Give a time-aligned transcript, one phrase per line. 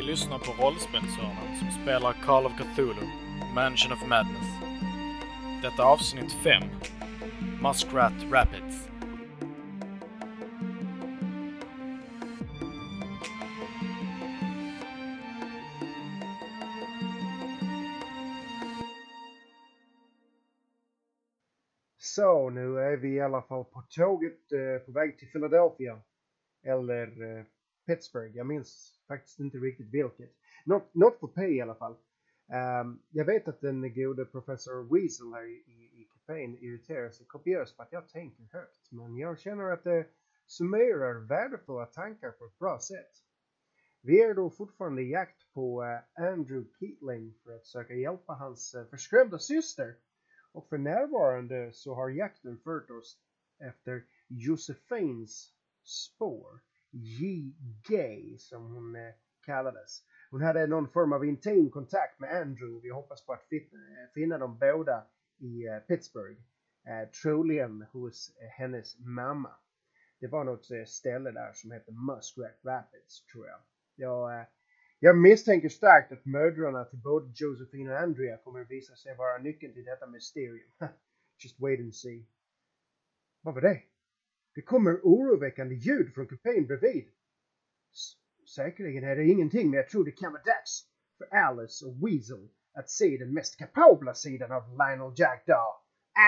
[0.00, 3.06] Ni lyssnar på Rollspelshörnan som spelar Call of Cthulhu,
[3.54, 4.48] Mansion of Madness.
[5.62, 6.62] Detta avsnitt 5,
[7.62, 8.88] Muskrat Rapids.
[21.98, 26.00] Så, nu är vi i alla fall på tåget eh, på väg till Philadelphia.
[26.64, 27.44] Eller eh,
[27.90, 30.30] Pittsburgh, jag minns faktiskt inte riktigt vilket.
[30.64, 31.96] Något, något på P i alla fall.
[32.82, 37.26] Um, jag vet att den gode professor Weasel här i, i, i kafén irriterar sig
[37.26, 38.92] kopiöst för att jag tänker högt.
[38.92, 40.06] Men jag känner att det
[40.46, 43.12] summerar värdefulla tankar på ett bra sätt.
[44.02, 48.74] Vi är då fortfarande i jakt på uh, Andrew Keatling för att söka hjälpa hans
[48.74, 49.96] uh, förskrämda syster.
[50.52, 53.18] Och för närvarande så har jakten fört oss
[53.58, 56.60] efter Josefins spår.
[56.90, 58.36] J.G.
[58.38, 59.14] som hon eh,
[59.46, 60.02] kallades.
[60.30, 62.80] Hon hade någon form av intim kontakt med Andrew.
[62.82, 63.58] Vi hoppas på att eh,
[64.14, 65.06] finna dem båda
[65.38, 66.40] i eh, Pittsburgh.
[67.22, 69.50] Troligen hos hennes mamma.
[70.20, 73.58] Det var något ställe där som hette Muskrat Rapids tror jag.
[73.94, 74.46] Jag,
[74.98, 79.38] jag misstänker starkt att mödrarna till både Josephine och Andrea kommer att visa sig vara
[79.38, 80.70] nyckeln till detta mysterium.
[81.44, 82.26] Just wait and see.
[83.42, 83.82] Vad var det?
[84.54, 87.04] Det kommer oroväckande ljud från kupén bredvid.
[87.92, 90.84] S- säkerligen är det ingenting men jag tror det kan vara dags
[91.18, 95.64] för Alice och Weasel att se den mest kapabla sidan av Lionel Jackdaw.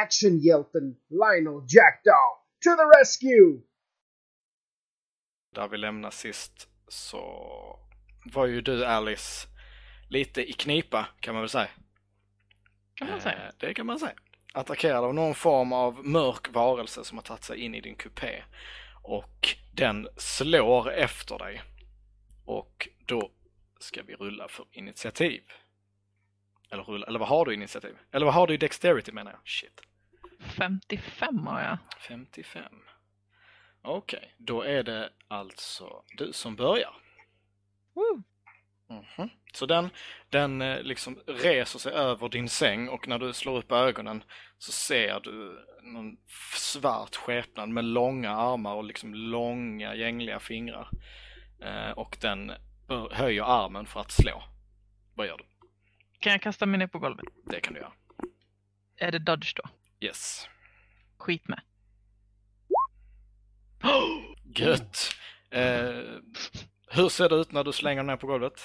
[0.05, 2.29] Actionhjälten Lionel Jackdaw!
[2.65, 3.63] To the rescue!
[5.55, 7.19] Där vi lämnar sist så
[8.35, 9.49] var ju du Alice
[10.09, 11.69] lite i knipa kan man väl säga.
[12.95, 13.47] Kan man säga.
[13.47, 14.15] Eh, Det kan man säga.
[14.55, 18.43] Attackerad av någon form av mörk varelse som har tagit sig in i din kupé.
[19.03, 21.63] Och den slår efter dig.
[22.45, 23.31] Och då
[23.79, 25.43] ska vi rulla för initiativ.
[26.71, 27.97] Eller rulla, eller vad har du i initiativ?
[28.13, 29.41] Eller vad har du i dexterity menar jag?
[29.45, 29.81] Shit.
[30.57, 31.79] 55 har jag.
[32.01, 32.65] 55.
[33.83, 36.97] Okej, då är det alltså du som börjar.
[37.95, 38.23] Woo!
[38.93, 39.31] Mhm.
[39.55, 39.91] Så den,
[40.31, 44.25] den eh, liksom reser sig över din säng och när du slår upp ögonen
[44.59, 46.17] så ser du någon
[46.57, 50.89] svart skepnad med långa armar och liksom långa gängliga fingrar.
[51.63, 52.53] Eh, och den
[53.11, 54.43] höjer armen för att slå.
[55.15, 55.45] Vad gör du?
[56.21, 57.25] Kan jag kasta mig ner på golvet?
[57.47, 57.93] Det kan du göra.
[58.97, 59.63] Är det dodge då?
[60.07, 60.49] Yes.
[61.19, 61.61] Skit med.
[64.57, 65.17] Gött!
[65.51, 66.01] Eh,
[66.95, 68.61] hur ser det ut när du slänger ner på golvet?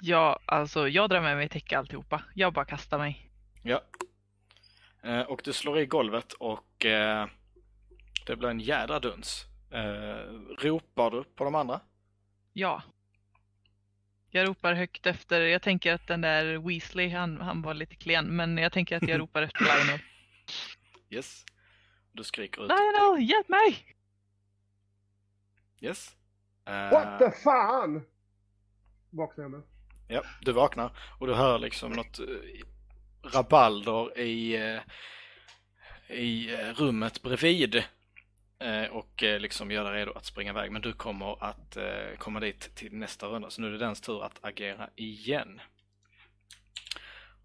[0.00, 2.22] Ja, alltså jag drar med mig täcke alltihopa.
[2.34, 3.30] Jag bara kastar mig.
[3.62, 3.82] Ja.
[5.02, 7.26] Eh, och du slår i golvet och eh,
[8.26, 9.44] det blir en jädra duns.
[9.70, 11.80] Eh, ropar du på de andra?
[12.52, 12.82] Ja.
[14.30, 18.36] Jag ropar högt efter, jag tänker att den där Weasley, han, han var lite klen,
[18.36, 20.00] men jag tänker att jag ropar efter Lionel.
[21.10, 21.44] Yes.
[22.12, 22.70] Du skriker ut.
[22.70, 23.96] Lionel, hjälp mig!
[25.80, 26.16] Yes.
[26.68, 28.06] Uh, What the fan?
[29.10, 29.62] Vaknar jag med.
[30.08, 32.26] Ja, du vaknar och du hör liksom något uh,
[33.22, 34.80] rabalder i, uh,
[36.16, 37.84] i eh, rummet bredvid.
[38.90, 40.72] Och liksom gör dig redo att springa iväg.
[40.72, 41.76] Men du kommer att
[42.18, 43.50] komma dit till nästa runda.
[43.50, 45.60] Så nu är det dens tur att agera igen.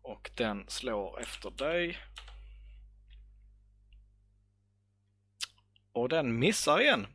[0.02, 1.98] Och den slår efter dig.
[5.92, 7.08] Och den missar igen.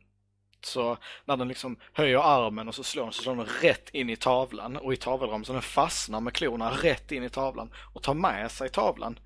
[0.67, 4.09] Så när den liksom höjer armen och så slår den så slår den rätt in
[4.09, 8.03] i tavlan och i tavelramen så den fastnar med klorna rätt in i tavlan och
[8.03, 9.19] tar med sig tavlan.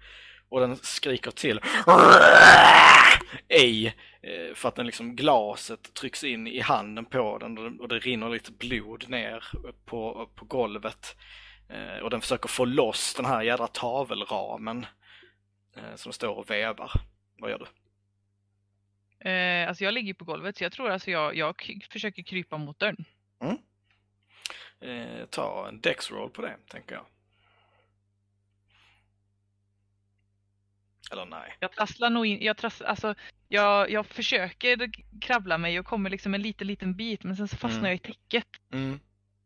[0.50, 1.60] Och den skriker till
[3.50, 3.86] i
[4.22, 8.30] eh, för att den liksom glaset trycks in i handen på den och det- rinner
[8.30, 9.44] lite blod ner
[9.86, 11.16] på, på golvet.
[11.70, 14.86] Eh, och den försöker få loss den här jädra tavelramen
[15.78, 16.92] eh, som står och vevar.
[17.40, 17.66] Vad gör du?
[19.26, 21.56] Eh, alltså jag ligger på golvet så jag tror alltså jag, jag
[21.90, 23.06] försöker krypa mot dörren.
[24.80, 27.06] Eh, ta en dex-roll på det, tänker jag.
[31.12, 31.54] Eller nej.
[31.60, 33.16] Jag trasslar nog in, jag, trass, alltså,
[33.48, 34.92] jag, jag försöker
[35.22, 37.90] kravla mig och kommer liksom en liten, liten bit men sen så fastnar Mm.
[37.90, 38.46] jag i täcket.
[38.74, 39.00] Mm.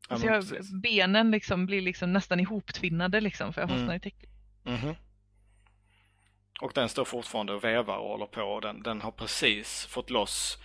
[0.10, 3.96] Ja, Alltså jag, benen liksom blir liksom nästan ihoptvinnade liksom för jag fastnar Mm.
[3.98, 4.30] i täcket.
[4.64, 4.96] Mhm.
[6.62, 8.42] Och den står fortfarande och vevar och håller på.
[8.42, 10.58] och Den, den har precis fått loss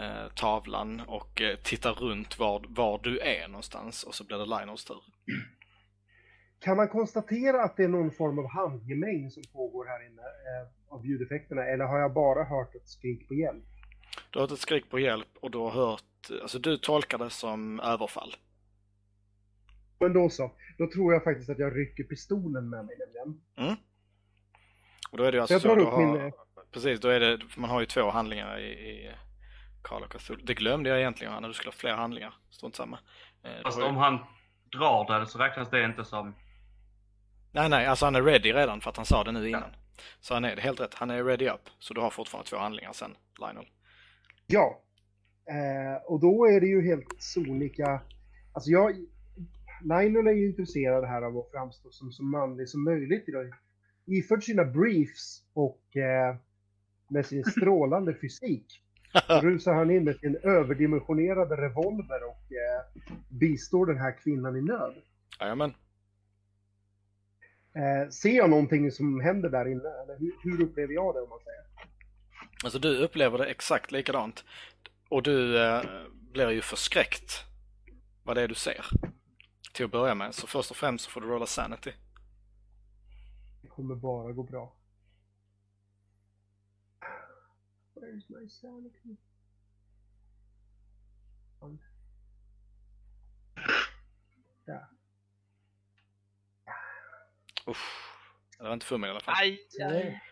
[0.00, 4.44] eh, tavlan och eh, tittar runt var, var du är någonstans och så blir det
[4.44, 5.02] Lionels tur.
[6.58, 10.94] Kan man konstatera att det är någon form av handgemäng som pågår här inne eh,
[10.94, 13.64] av ljudeffekterna eller har jag bara hört ett skrik på hjälp?
[14.30, 17.30] Du har hört ett skrik på hjälp och du har hört, alltså du tolkar det
[17.30, 18.36] som överfall.
[20.00, 20.52] Men då så.
[20.78, 23.40] Då tror jag faktiskt att jag rycker pistolen med mig nämligen.
[25.14, 26.26] Och då är det Så alltså jag så, drar du upp har, min...
[26.26, 26.32] eh,
[26.72, 29.10] precis, då är det, man har ju två handlingar i, i
[29.82, 30.42] Call of Cthulhu.
[30.44, 32.34] Det glömde jag egentligen Johanna, du skulle ha fler handlingar.
[32.50, 32.98] Strunt samma.
[33.44, 34.18] Eh, Fast har ju- om han
[34.72, 36.34] drar det så räknas det inte som...
[37.52, 39.76] Nej, nej, alltså han är ready redan för att han sa det nu innan.
[40.20, 41.70] Så han är det helt rätt, han är ready up.
[41.78, 43.66] Så du har fortfarande två handlingar sen, Lionel.
[44.46, 44.80] Ja.
[45.50, 48.00] Eh, och då är det ju helt sonika...
[48.52, 48.96] Alltså jag...
[49.84, 53.54] Lionel är ju intresserad här av att framstå som så manlig som möjligt idag.
[54.06, 56.36] Iförd sina briefs och eh,
[57.08, 58.80] med sin strålande fysik
[59.42, 64.94] rusar han in med sin överdimensionerade revolver och eh, bistår den här kvinnan i nöd.
[65.40, 65.74] Jajamän.
[67.74, 69.88] Eh, ser jag någonting som händer där inne?
[70.02, 71.64] Eller hur, hur upplever jag det om man säger?
[72.64, 74.44] Alltså du upplever det exakt likadant.
[75.08, 75.82] Och du eh,
[76.32, 77.44] blir ju förskräckt
[78.22, 78.86] vad det är du ser.
[79.72, 80.34] Till att börja med.
[80.34, 81.92] Så först och främst så får du rolla sanity.
[83.64, 84.72] Det kommer bara gå bra.
[87.94, 89.16] Where's my sanity?
[94.64, 94.86] Där.
[97.66, 98.10] Uff.
[98.58, 99.34] Det var inte för mig i alla fall.
[99.38, 100.22] Aj, aj.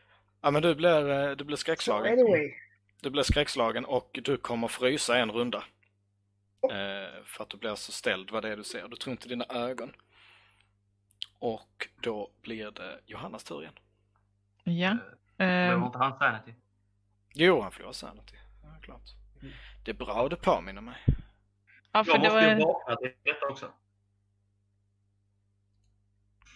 [0.41, 2.13] Ja men du blir, eh, du blir So skräckslagen.
[2.13, 2.55] anyway.
[3.01, 5.65] Du blir skräckslagen och du kommer frysa en runda.
[6.71, 8.89] Eh, för att du blir så ställd vad det är du ser.
[8.89, 9.93] Du tror inte dina ögon.
[11.43, 13.75] Och då blir det Johannas tur igen.
[14.65, 14.97] Ja.
[15.37, 16.55] Behöver ehm, inte han sanity?
[17.35, 18.37] Jo, han förlorar sanity.
[18.63, 19.03] Ja, klart.
[19.85, 20.97] Det är bra du påminner mig.
[21.93, 22.73] ja, för Jag det måste ju var...
[22.73, 23.73] vakna till detta också.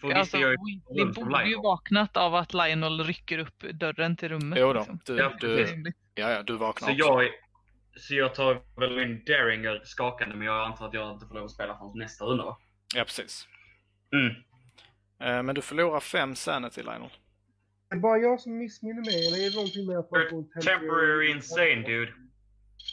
[0.01, 4.29] För Alltså, jag vi som borde ju vaknat av att Lionel rycker upp dörren till
[4.29, 4.59] rummet.
[4.59, 5.01] Jo då, liksom.
[5.05, 7.23] du, Ja, du, ja, ja, du vaknar Så också.
[7.23, 7.31] jag,
[7.97, 11.45] så jag tar väl min Daringer skakande, men jag antar att jag inte får lov
[11.45, 12.59] att spela förrän nästa runda va?
[12.95, 13.49] Ja, precis.
[14.13, 14.35] Mm.
[15.21, 17.11] Eh, men du förlorar fem sanity, Lionel.
[17.91, 20.61] Är det bara jag som missminner mig eller är det någonting med att man får
[20.61, 22.13] Temporary insane dude.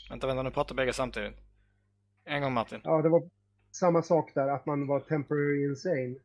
[0.10, 1.38] Vänta, vänta, nu pratar bägge samtidigt.
[2.26, 2.82] En gång Martin.
[2.84, 3.30] Ja, det var
[3.72, 6.16] samma sak där, att man var temporary insane.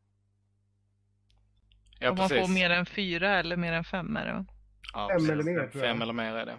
[2.01, 2.47] Ja, Om man precis.
[2.47, 4.44] får mer än fyra eller mer än fem är det va?
[4.93, 5.31] Ja, Fem precis.
[5.31, 5.93] eller mer, tror jag.
[5.93, 6.56] Fem eller mer är det.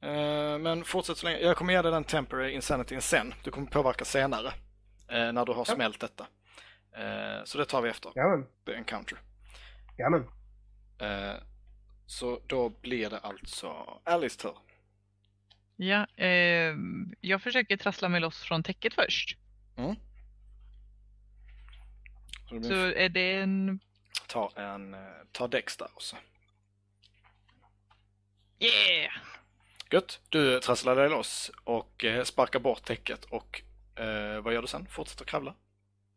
[0.00, 1.38] Eh, men fortsätt så länge.
[1.38, 3.34] Jag kommer ge dig den temporary insanityn sen.
[3.44, 4.48] Du kommer påverka senare.
[5.08, 5.74] eh, när du har Ja.
[5.74, 6.26] smält detta.
[6.96, 8.12] Eh, så det tar vi efter.
[8.14, 9.18] Jajamän, The encounter.
[9.98, 10.28] jajamän.
[10.98, 11.34] Eh,
[12.06, 14.58] så då blir det alltså Alice tur.
[15.76, 19.38] Ja, ehm, jag försöker trassla mig loss från täcket först.
[22.48, 23.80] Så det blir Så är det en...
[24.28, 25.00] ta en, eh,
[25.32, 26.16] ta Dex där också.
[28.58, 29.12] Yeah!
[29.90, 33.62] Gött, du trasslar dig loss och eh, sparkar bort täcket och
[33.96, 34.86] eh, vad gör du sen?
[34.86, 35.54] Fortsätter kravla?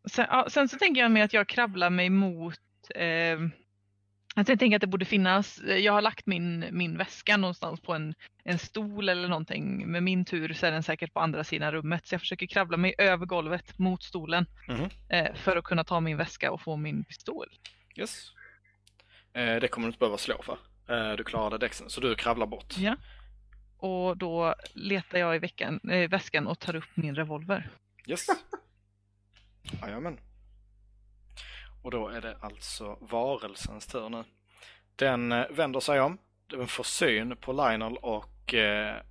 [0.08, 2.60] Sen, ja, sen så tänker jag mig att jag krabblar mig mot...
[2.96, 3.40] Eh,
[4.36, 5.62] att jag tänker att det borde finnas...
[5.64, 9.92] Jag har lagt min, min väska någonstans på en, en stol eller någonting.
[9.92, 12.08] Med min tur så är den säkert på andra sidan rummet.
[12.08, 14.46] Så jag försöker krabbla mig över golvet mot stolen.
[14.68, 14.90] Mhm.
[15.10, 17.48] Eh, för att kunna ta min väska och få min pistol.
[17.96, 18.32] Yes.
[19.34, 20.58] Eh, det kommer du inte behöva slå för.
[20.90, 22.78] Eh, du klarade däcksen, så du kravlar bort.
[22.78, 22.96] Ja.
[23.78, 27.70] Och då letar jag i veckan, eh, väskan och tar upp min revolver.
[28.08, 28.28] Yes.
[29.62, 30.20] Jajamän.
[31.82, 34.24] Och då är det alltså varelsens tur nu.
[34.96, 39.02] Den eh, vänder sig om, den får syn på Lionel och eh,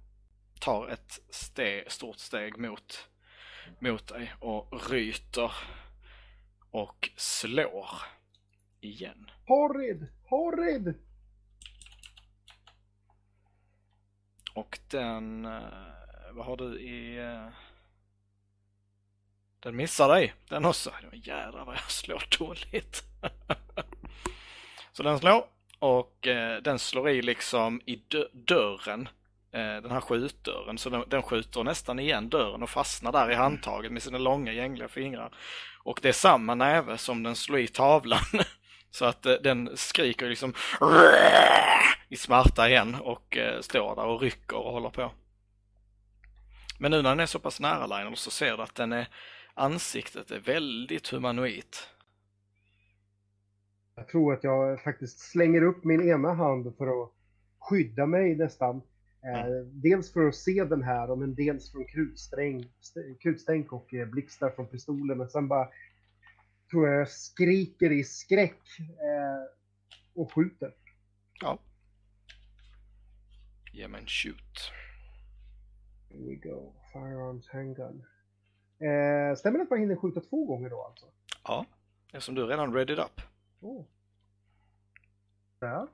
[0.61, 3.09] tar ett steg, stort steg mot,
[3.79, 5.53] mot dig och ryter
[6.71, 7.89] och slår
[8.81, 9.31] igen.
[9.47, 10.07] Horrid!
[10.25, 10.95] Horrid!
[14.55, 15.63] Och den, eh,
[16.33, 17.19] vad har du i...
[19.61, 20.91] Den missar dig, den också.
[21.13, 23.03] Jädrar vad jag slår dåligt.
[24.93, 25.45] Så den slår
[25.79, 29.09] och eh, den slår i liksom i dö- dörren,
[29.53, 30.79] eh, den här skjutdörren.
[30.79, 34.53] Så den, den skjuter nästan igen dörren och fastnar där i handtaget med sina långa
[34.53, 35.35] gängliga fingrar.
[35.83, 38.25] Och det är samma näve som den slår i tavlan.
[38.91, 40.55] Så att eh, den skriker liksom
[42.09, 45.13] i smärta igen och eh, står där och rycker och håller på.
[46.79, 49.09] Men nu när den är så pass nära Lionel så ser du att den är,
[49.59, 51.77] ansiktet är väldigt humanoid.
[53.95, 57.11] Jag tror att jag faktiskt slänger upp min ena hand för att
[57.59, 58.77] skydda mig nästan.
[59.25, 64.07] Eh, dels för att se den här, men dels från krutsträng, st- krutstänk och eh,
[64.09, 65.19] blixtar från pistolen.
[65.19, 65.69] Men sen bara
[66.71, 69.45] tror jag jag skriker i skräck eh,
[70.15, 70.75] och skjuter.
[71.41, 71.59] Ja.
[73.73, 74.73] Ge mig en shoot.
[76.11, 76.75] Here we go.
[76.93, 78.05] Firearms handgun.
[78.81, 81.07] Eh, stämmer det att man hinner skjuta två gånger då alltså?
[81.45, 81.67] Ja,
[82.07, 83.21] eftersom du redan readied up.
[83.61, 83.87] Oh.
[85.61, 85.87] Där.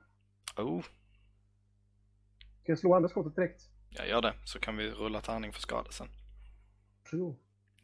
[0.57, 0.81] Oh,
[2.63, 3.61] Ska jag slå andra skottet direkt?
[3.89, 4.33] jag gör det.
[4.45, 6.07] Så kan vi rulla tärning för skada sen.
[7.11, 7.35] Oh.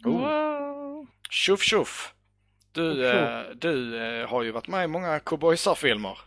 [0.03, 1.08] Wow.
[1.29, 2.15] Tjoff tjoff!
[2.72, 6.17] Du, eh, du eh, har ju varit med i många cowboysar-filmer.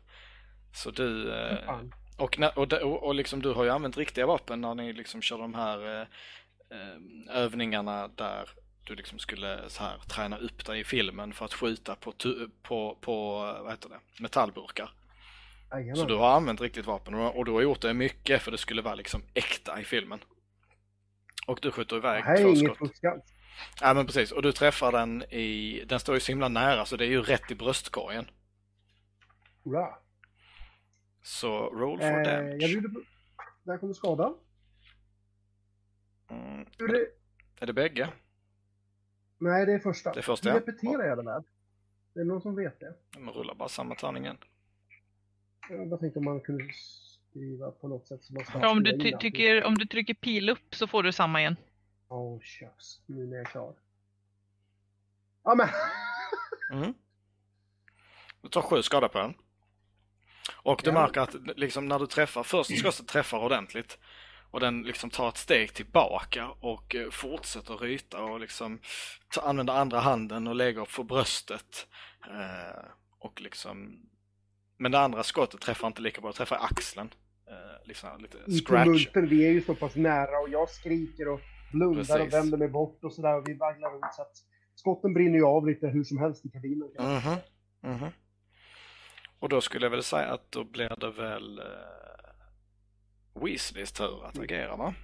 [0.72, 1.34] Så du...
[1.34, 1.80] Eh,
[2.18, 5.38] och, och, och, och liksom du har ju använt riktiga vapen när ni liksom kör
[5.38, 6.06] de här eh,
[6.70, 8.48] eh, övningarna där
[8.84, 12.12] du liksom skulle så här träna upp dig i filmen för att skjuta på,
[12.62, 14.90] på, på vad heter det, metallburkar.
[15.70, 15.96] Jajamän.
[15.96, 18.82] Så du har använt riktigt vapen och, du har gjort det mycket för det skulle
[18.82, 20.18] vara liksom äkta i filmen.
[21.46, 22.78] Och du skjuter iväg är två skott.
[22.78, 23.24] fusk alls.
[23.80, 26.96] Ja men precis, och du träffar den i, den står ju så himla nära så
[26.96, 28.30] det är ju rätt i bröstkorgen.
[29.64, 29.98] Hurra.
[31.22, 32.58] Så roll for Eh, jag damage.
[32.58, 33.00] bjuder på...
[33.62, 34.34] Där kommer skadan.
[36.30, 36.66] Mm.
[36.78, 37.06] Hur det...
[37.60, 38.08] Är det bägge?
[39.38, 40.12] Nej, det är första.
[40.12, 40.56] Det är första, ja.
[40.56, 41.42] repeterar jag den här?
[42.14, 42.94] Det är någon som vet det.
[43.18, 44.38] Men rulla bara samma tärning igen.
[45.68, 48.98] Jag bara tänkte om man kunde skriva på något sätt som man Ja, om, du
[48.98, 51.56] ty- tycker, om du trycker pil upp så får du samma igen.
[52.08, 53.00] Åh, oh, shucks.
[53.06, 53.74] Nu när jag är klar.
[55.44, 55.68] Ja, men...
[56.72, 56.94] Mm.
[58.42, 59.34] Du tar sju skada på den.
[60.62, 60.94] Och du Ja.
[60.94, 63.98] märker att liksom när du träffar, först ska du träffa ordentligt.
[64.54, 68.78] Och den liksom tar ett steg tillbaka och eh, fortsätter ryta och liksom
[69.42, 71.86] använder andra handen och lägger på bröstet.
[72.26, 72.84] Eh,
[73.18, 74.00] och liksom
[74.78, 77.08] Men det andra skottet träffar inte lika bra, det träffar axeln.
[77.48, 78.84] Eh, liksom lite scratch.
[78.84, 81.40] tumulten, vi är ju så pass nära och jag skriker och
[81.72, 82.34] blundar och Precis.
[82.34, 84.36] vänder mig bort och sådär och vi vaglar runt så att
[84.74, 86.88] skotten brinner ju av lite hur som helst i kabinen.
[86.98, 87.36] Mhm,
[87.94, 88.10] mhm.
[89.38, 92.13] Och då skulle jag väl säga att då blir det väl uh,
[93.34, 94.94] Weasleys tur att agera va?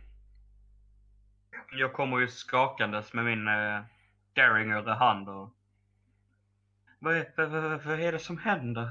[1.72, 3.48] Jag kommer ju skakandes med min
[4.34, 5.54] Garinger i hand och...
[6.98, 8.90] Vad är, vad, vad, vad är det som händer?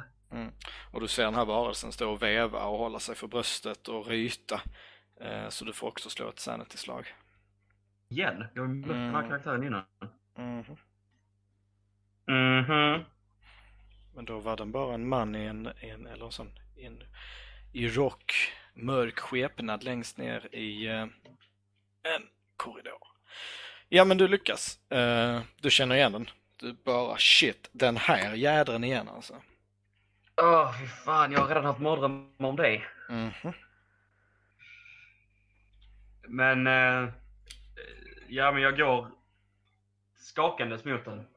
[0.92, 4.08] Och du ser den här varelsen stå och veva och hålla sig för bröstet och
[4.08, 4.62] ryta.
[5.22, 7.16] Eh, så du får också slå ett sanity-slag.
[8.10, 8.46] Igen?
[8.54, 9.30] Jag har mött den här Mm.
[9.30, 9.84] karaktären innan.
[10.38, 10.76] Mhm.
[12.28, 13.04] Mhm.
[14.16, 16.86] Men då var den bara en man i en, i en eller en sån, i
[16.86, 17.04] en,
[17.74, 18.34] i rock,
[18.82, 21.02] mörk skepnad längst ner i eh,
[22.04, 22.24] en
[22.58, 23.08] korridor.
[23.90, 24.80] Ja men du lyckas.
[24.92, 26.30] Eh, du känner igen den.
[26.60, 29.34] Du bara shit, den här jädren igen alltså.
[30.42, 31.32] Åh, fy fan.
[31.32, 32.86] Jag har redan haft mardrömmar om dig.
[33.10, 33.54] Mhm.
[36.28, 36.68] Men...
[36.68, 37.10] eh,
[38.28, 39.12] ja, men jag går
[40.18, 41.28] skakandes mot den.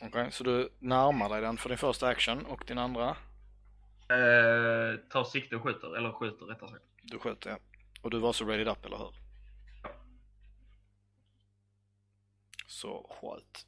[0.00, 3.16] Okej, så du närmar dig den för din första action och din andra,
[4.10, 5.96] Eh, tar sikte och skjuter.
[5.96, 6.84] Eller skjuter rättare sagt.
[7.02, 7.58] du skjuter ja.
[8.02, 9.14] Och du var så ready up, eller hur?
[12.66, 13.66] Så sköt.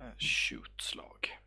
[0.00, 1.38] Eh, Shoot-slag.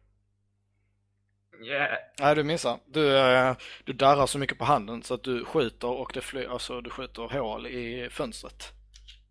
[1.64, 1.98] Yeah.
[2.20, 2.80] Nej, du missar.
[2.86, 6.48] Du, eh, du darrar så mycket på handen så att du skjuter och det flyr,
[6.48, 8.74] alltså du skjuter hål i fönstret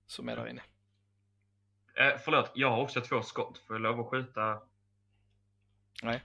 [0.06, 0.62] som är där inne.
[1.94, 3.59] Eh, förlåt, jag har också två skott.
[3.66, 4.61] Får jag lov att skjuta?
[6.02, 6.22] Nej.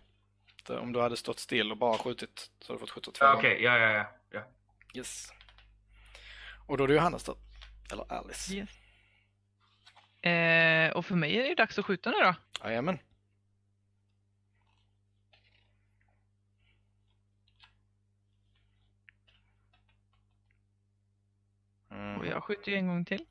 [0.69, 3.33] Om du hade stått still och bara skjutit så hade du fått skjuta två Ja,
[3.33, 3.49] gånger.
[3.49, 4.43] Okej, ja, ja, ja, ja.
[4.93, 5.33] Yes.
[6.67, 7.37] Och då är det Johannes då.
[7.91, 8.53] Eller Alice.
[8.55, 8.69] Yes.
[10.25, 12.35] Eh, och för mig är det ju dags att skjuta nu då.
[12.63, 12.99] Jajamän.
[21.91, 22.19] Mm.
[22.19, 23.25] Och jag skjuter ju en gång till.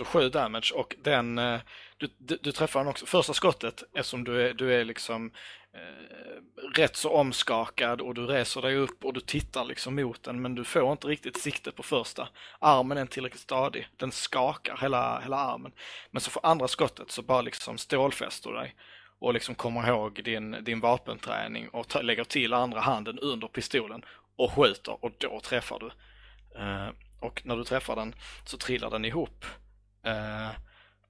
[0.00, 1.60] Så 7 damage och den, eh,
[1.96, 3.06] du, du, du träffar den också.
[3.06, 5.32] Första skottet, eftersom du är, du är liksom
[5.74, 10.42] eh, rätt så omskakad och du reser dig upp och du tittar liksom mot den
[10.42, 12.28] men du får inte riktigt sikte på första.
[12.58, 15.72] Armen är inte tillräckligt stadig, den skakar hela, hela armen.
[16.10, 18.74] Men så får andra skottet så bara liksom stålfäster du dig
[19.18, 24.02] och liksom kommer ihåg din, din vapenträning och ta, lägger till andra handen under pistolen
[24.36, 25.86] och skjuter och då träffar du.
[26.60, 26.88] Eh,
[27.20, 28.14] och när du träffar den
[28.44, 29.44] så trillar den ihop
[30.04, 30.50] eh,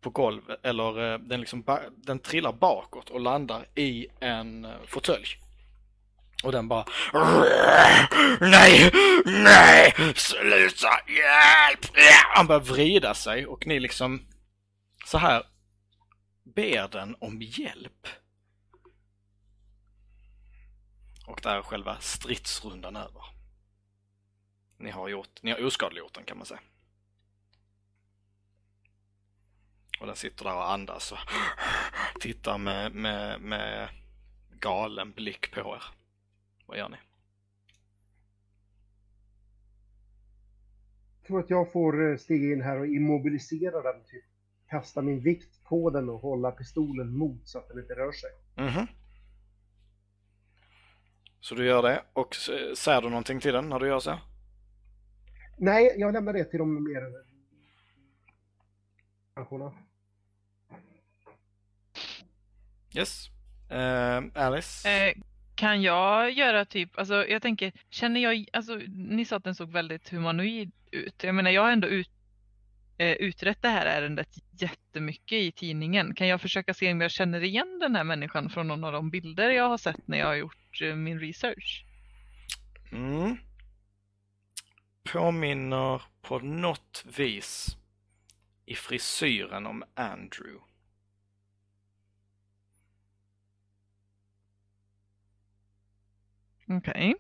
[0.00, 4.70] på golvet, eller eh, den, liksom ba- den trillar bakåt och landar i en eh,
[4.86, 5.26] fåtölj.
[6.44, 6.84] Och den bara
[8.40, 8.90] Nej!
[9.24, 9.94] Nej!
[10.16, 10.88] Sluta!
[11.08, 11.96] Hjälp!
[12.34, 14.26] Han börjar vrida sig och ni liksom
[15.06, 15.42] så här
[16.54, 18.06] ber den om hjälp.
[21.26, 23.22] Och där är själva stridsrundan över.
[24.76, 26.60] Ni har gjort, ni har oskadliggjort den kan man säga.
[30.00, 31.18] Och den sitter där och andas och
[32.20, 33.88] tittar med, med, med
[34.50, 35.84] galen blick på er.
[36.66, 36.96] Vad gör ni?
[41.30, 44.04] tror att jag får eh, stiga in här och immobilisera den.
[44.04, 44.24] Typ.
[44.68, 48.30] Kasta min vikt på den och hålla pistolen mot så att den inte rör sig.
[48.56, 48.86] Mhm.
[51.40, 52.34] Så du gör det och
[52.76, 54.18] säger du någonting till den när du gör så?
[55.58, 57.02] Nej, jag lämnar det till de mer
[59.36, 59.72] människorna.
[62.94, 63.30] Yes.
[63.70, 64.90] Eh, Alice?
[64.90, 65.14] Eh,
[65.54, 69.72] kan jag göra typ, alltså jag tänker, känner jag, alltså ni sa att den såg
[69.72, 71.24] väldigt humanoid ut.
[71.24, 72.10] Jag menar jag har ändå ut,
[72.98, 76.14] eh, utrett det här ärendet jättemycket i tidningen.
[76.14, 79.10] Kan jag försöka se om jag känner igen den här människan från någon av de
[79.10, 81.84] bilder jag har sett när jag har gjort min research?
[82.92, 83.36] Mm.
[85.12, 87.76] Påminner på något vis
[88.66, 90.69] i frisyren om Andrew.
[96.72, 97.14] Okej.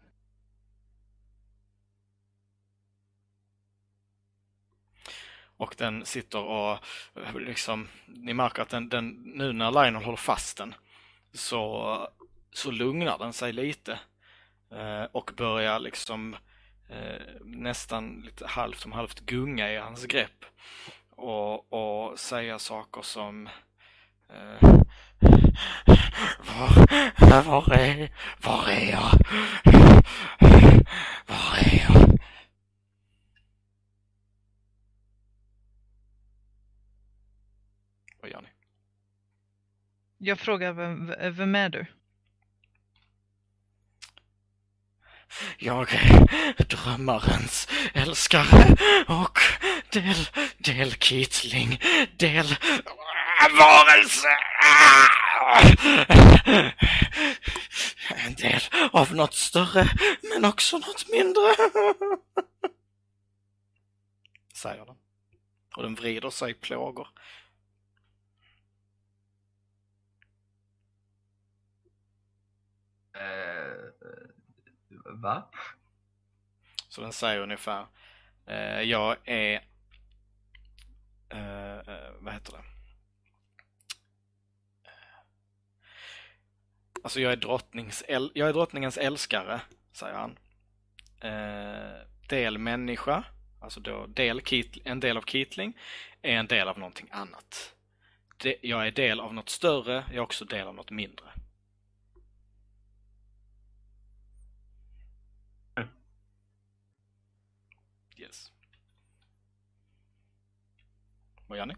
[5.56, 6.78] Och den sitter och
[7.16, 10.74] eh, liksom, ni märker att den, den nu när Lionel håller fast den
[11.32, 12.08] så,
[12.52, 13.98] så lugnar den sig lite
[14.70, 16.36] eh, och börjar liksom
[16.88, 20.44] eh, nästan lite halvt om halvt gunga i hans grepp
[21.10, 23.46] och, och säga saker som
[24.28, 24.80] eh,
[26.38, 28.10] var, var är,
[28.42, 29.12] var är jag?
[31.26, 32.18] Var är jag?
[38.20, 38.48] Vad gör ni?
[40.18, 41.86] Jag frågar vem, vem är du?
[45.58, 49.38] Jag är drömmarens älskare och
[49.90, 51.80] del, del kittling,
[52.16, 52.56] del
[53.48, 54.28] varelse.
[58.26, 58.60] En del
[58.92, 59.88] av något större,
[60.22, 61.54] men också något mindre.
[64.54, 64.96] Säger den.
[65.76, 67.08] Och den vrider sig i plågor.
[73.14, 73.90] Eh,
[75.04, 75.50] va?
[76.88, 77.86] Så den säger ungefär
[78.46, 79.64] eh, Jag är
[81.28, 82.79] eh, eh, Vad heter det?
[87.02, 89.60] Alltså jag är, drottnings äl- jag är drottningens älskare,
[89.92, 90.38] säger han.
[91.20, 93.24] Eh, del människa,
[93.60, 94.42] alltså då del
[94.84, 95.78] en del av Kitling,
[96.22, 97.74] är en del av någonting annat.
[98.42, 101.26] De- jag är del av något större, jag är också del av något mindre.
[108.16, 108.52] Yes.
[111.46, 111.74] Vad gör ni?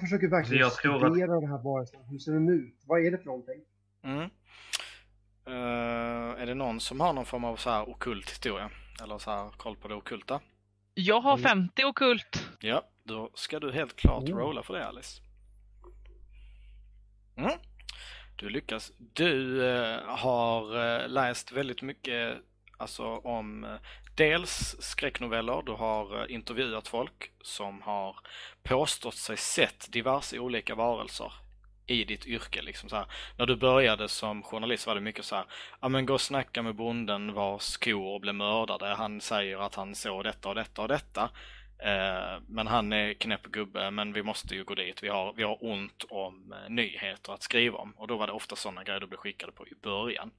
[0.00, 2.00] Försöker verkligen Jag tror att- studera den här varelsen.
[2.10, 2.74] Hur ser den ut?
[2.86, 3.60] Vad är det för någonting?
[4.04, 4.30] Mm.
[5.46, 8.70] Eh, är det någon som har någon form av så här okult historia?
[9.02, 10.40] Eller så här koll på det okulta?
[10.94, 11.42] Jag har Mm.
[11.42, 12.48] 50 okult.
[12.60, 14.36] Ja, då ska du helt klart Oh.
[14.36, 15.22] rolla för det Alice.
[17.36, 17.52] Mm.
[18.36, 18.92] Du lyckas.
[18.98, 22.36] Du eh, har eh, läst väldigt mycket
[22.78, 23.78] alltså om
[24.16, 28.16] dels skräcknoveller, du har eh, intervjuat folk som har
[28.62, 31.32] påstått sig sett diverse olika varelser
[31.86, 32.62] i ditt yrke.
[32.62, 33.06] Liksom så här.
[33.36, 35.44] När du började som journalist var det mycket så här,
[35.80, 38.86] ja men gå och snacka med bonden vars kor blev mördade.
[38.86, 41.30] Han säger att han såg detta och detta och detta.
[41.78, 45.02] Eh, men han är knäpp gubbe, men vi måste ju gå dit.
[45.02, 47.92] Vi har, vi har ont om eh, nyheter att skriva om.
[47.96, 50.30] Och då var det ofta sådana grejer du blev skickade på i början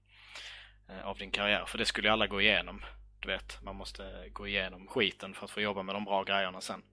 [0.90, 1.66] eh, av din karriär.
[1.68, 2.82] För det skulle ju alla gå igenom.
[3.20, 6.62] Du vet, man måste gå igenom skiten för att få jobba med de bra grejerna
[6.62, 6.84] sen.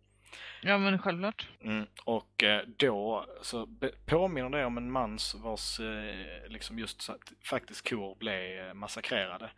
[0.63, 1.49] Ja men självklart.
[1.61, 1.87] Mm.
[2.05, 3.69] Och eh, då så
[4.07, 7.11] påminner det om en mans vars eh, liksom just
[7.45, 9.51] faktiskt kor blev eh, massakrerade.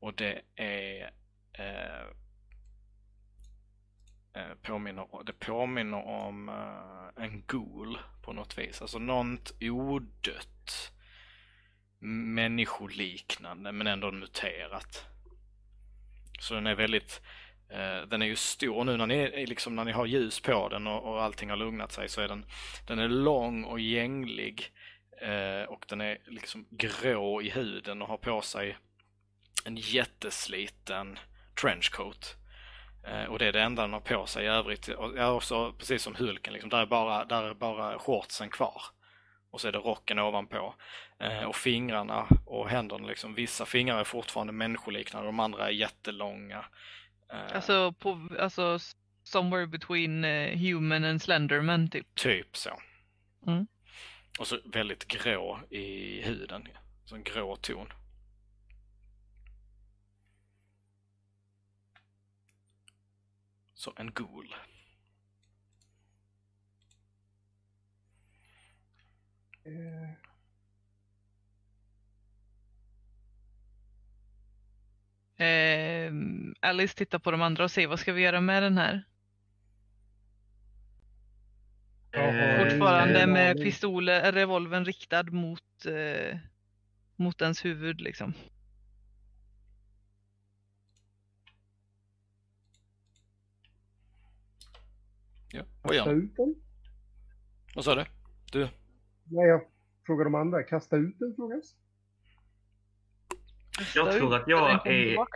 [0.00, 1.10] Och det är
[1.52, 2.06] eh,
[4.62, 8.82] påminner, det påminner om eh, en ghoul på något vis.
[8.82, 10.92] Alltså något odött
[12.34, 15.15] människoliknande men ändå muterat.
[16.38, 17.20] Så den är väldigt
[17.68, 20.86] Eh, den är ju stor nu när ni, liksom, när ni har ljus på den
[20.86, 22.46] och, och allting har lugnat sig så är den,
[22.86, 24.72] den är lång och gänglig
[25.20, 28.76] eh, och den är liksom grå i huden och har på sig
[29.64, 31.18] en jättesliten
[31.60, 32.36] trenchcoat.
[33.06, 34.88] Eh, och det är det enda den har på sig i övrigt.
[34.88, 38.82] Och, ja, också, precis som Hulken, liksom, där, är bara, där är bara shortsen kvar.
[39.56, 40.74] Och så är det rocken ovanpå.
[41.18, 46.64] Eh, och fingrarna och händerna, liksom, vissa fingrar är fortfarande människoliknande, de andra är jättelånga.
[47.32, 48.78] Eh, Alltså, på, alltså
[49.22, 52.14] somewhere between eh, human and slenderman typ.
[52.14, 52.80] Typ så.
[53.46, 53.66] Mm.
[54.38, 56.68] Och så väldigt grå i huden.
[57.04, 57.92] Så en grå ton.
[63.74, 64.54] Så en ghoul.
[69.66, 70.10] Eh,
[75.38, 76.12] Eh,
[76.60, 79.04] Alice tittar på de andra och säger vad ska vi göra med den här?
[82.12, 86.38] Eh, Fortfarande med pistolen, revolven riktad mot, eh,
[87.16, 88.34] mot ens huvud liksom.
[95.52, 95.64] Ja.
[95.82, 96.30] Vad gör den?
[97.74, 98.04] Vad sa du?
[98.52, 98.68] Du?
[99.28, 99.60] Nej, jag
[100.06, 100.62] frågar de andra.
[100.62, 101.74] Kasta ut den frågas.
[103.94, 105.26] Jag tror att jag är-.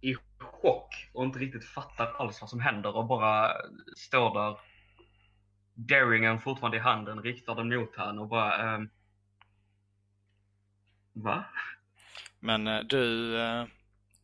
[0.00, 3.52] I chock och inte riktigt fattar alls vad som händer och bara
[3.96, 4.58] står där.
[5.74, 8.74] Daringen fortfarande i handen, riktar den mot han och bara...
[8.74, 8.88] ehm,
[11.12, 11.44] Va?
[12.40, 13.64] Men eh, du, eh,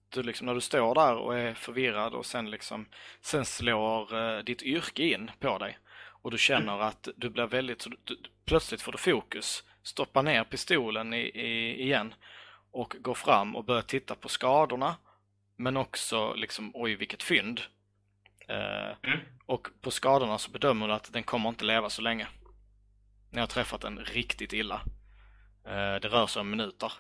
[0.09, 2.87] du liksom när du står där och är förvirrad och sen liksom,
[3.21, 5.79] sen slår eh, ditt yrke in på dig
[6.23, 10.23] och du känner att du blir väldigt, så du, du, plötsligt får du fokus, stoppar
[10.23, 12.15] ner pistolen i, i, igen
[12.71, 14.97] och går fram och börjar titta på skadorna
[15.57, 17.61] men också liksom, oj vilket fynd.
[18.49, 19.19] Eh, Mm.
[19.47, 22.27] och på skadorna så bedömer du att den kommer inte leva så länge.
[23.31, 24.81] Ni har träffat den riktigt illa.
[25.65, 26.93] Eh, det rör sig om minuter.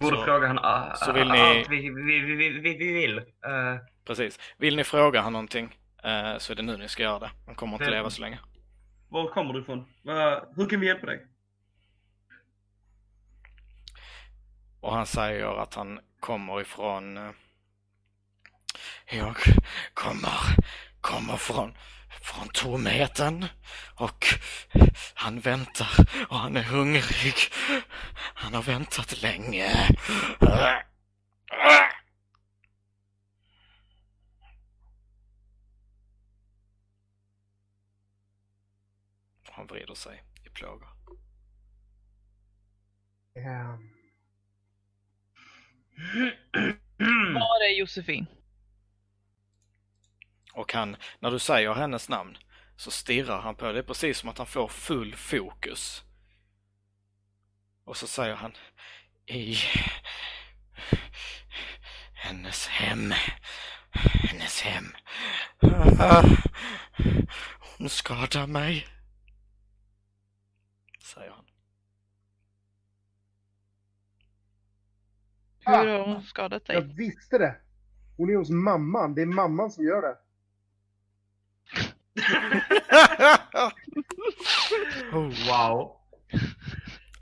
[0.00, 3.18] Borde Så- fråga han så vill ni- allt vi, vi, vi, vi, vi vi vill.
[3.18, 3.24] Eh,
[4.04, 4.38] Precis.
[4.56, 7.30] Vill ni fråga han någonting eh, så är det nu ni ska göra det.
[7.46, 7.92] Han kommer inte Vem?
[7.94, 8.38] leva så länge.
[9.08, 9.86] var kommer du ifrån?
[10.56, 11.26] Hur kan vi hjälpa dig?
[14.80, 17.16] Och han säger att han kommer ifrån...
[17.16, 17.30] Eh,
[19.10, 19.36] jag
[19.94, 20.32] kommer,
[21.00, 21.74] kommer från,
[22.22, 23.44] från tomheten
[23.94, 24.26] och
[25.14, 25.88] han väntar
[26.28, 27.34] och han är hungrig.
[28.34, 29.70] Han har väntat länge.
[30.40, 30.48] Han
[39.68, 40.88] vrider sig i plågor.
[43.36, 43.90] Ehm,
[47.34, 48.26] Var är Josefin?
[50.52, 52.38] Och han, när du säger hennes namn
[52.76, 53.82] så stirrar han på dig.
[53.82, 56.02] Precis som att han får full fokus.
[57.84, 58.52] Och så säger han
[59.26, 59.56] i
[62.14, 63.12] hennes hem.
[63.92, 64.92] Hennes hem.
[67.78, 68.86] Hon skadar mig.
[71.14, 71.44] Säger han.
[75.66, 76.76] Hur har hon skadat dig?
[76.76, 77.56] jag visste det!
[78.16, 79.14] Hon är hos mamman.
[79.14, 80.18] Det är mamman som gör det.
[85.12, 85.96] oh, Wow.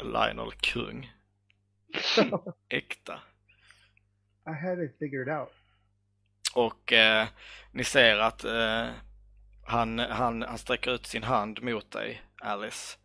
[0.00, 1.12] Lionel kung.
[2.68, 3.20] Äkta.
[4.46, 5.52] I had it figured out.
[6.54, 7.26] Och eh,
[7.72, 8.88] ni ser att eh,
[9.66, 12.98] han, han, han sträcker ut sin hand mot dig, Alice.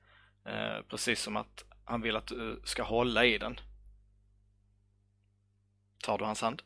[0.46, 3.60] Eh, precis som att han vill att du ska hålla i den.
[6.04, 6.62] Tar du hans hand?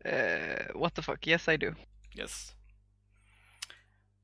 [0.00, 1.74] Eh, what the fuck, yes I do.
[2.14, 2.52] Yes.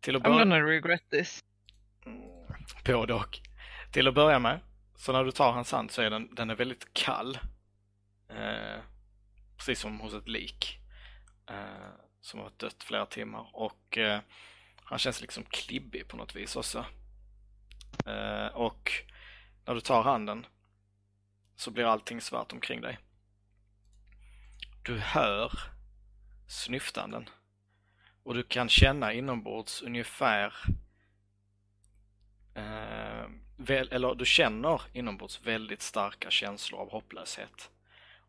[0.00, 0.38] Till att I'm börja...
[0.38, 1.44] gonna regret this.
[2.06, 2.20] Mm,
[2.84, 3.38] Både och.
[3.92, 4.60] Till att börja med,
[4.96, 7.38] så när du tar hans hand så är den, den är väldigt kall.
[8.28, 8.80] Eh,
[9.56, 10.78] precis som hos ett lik.
[11.50, 11.90] Eh,
[12.20, 13.50] som har dött flera timmar.
[13.52, 14.20] Och eh,
[14.84, 16.84] han känns liksom klibbig på något vis också.
[18.06, 18.92] Eh, och
[19.64, 20.46] när du tar handen
[21.56, 22.98] så blir allting svart omkring dig.
[24.82, 25.52] Du hör
[26.48, 27.28] snyftanden.
[28.22, 30.54] Och du kan känna inombords ungefär
[32.54, 37.70] eh, väl, eller du känner inombords väldigt starka känslor av hopplöshet.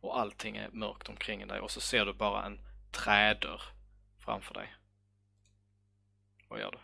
[0.01, 2.59] Och allting är mörkt omkring dig och så ser du bara en
[2.91, 3.61] trädörr
[4.19, 4.75] framför dig.
[6.47, 6.77] Vad gör du?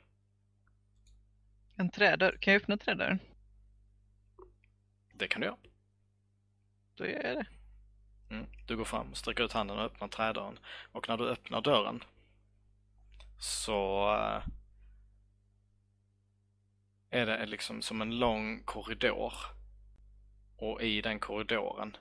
[1.80, 2.38] En trädörr.
[2.42, 3.20] Kan jag öppna trädörren?
[5.14, 5.58] Det kan du göra.
[6.96, 7.46] Då gör jag det.
[8.30, 8.46] Mm.
[8.68, 10.60] Du går fram, sträcker ut handen och öppnar trädörren.
[10.92, 12.04] Och när du öppnar dörren
[13.40, 14.44] så eh,
[17.10, 19.34] är det liksom som en lång korridor.
[20.58, 21.98] Och i den korridoren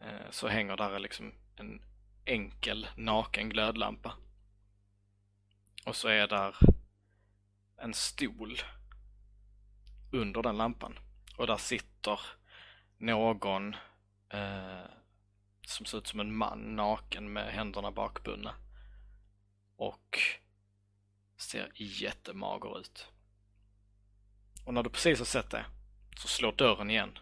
[0.00, 1.82] eh, så hänger där liksom en
[2.24, 4.16] enkel naken glödlampa.
[5.86, 6.56] Och så är där
[7.82, 8.62] en stol
[10.12, 10.98] under den lampan.
[11.36, 12.20] Och där sitter
[12.98, 13.74] någon
[14.28, 14.84] eh,
[15.66, 18.54] som ser ut som en man naken med händerna bakbundna.
[19.76, 20.18] Och
[21.36, 23.08] ser jättemager ut.
[24.66, 25.64] Och när du precis har sett det
[26.16, 27.18] så slår dörren igen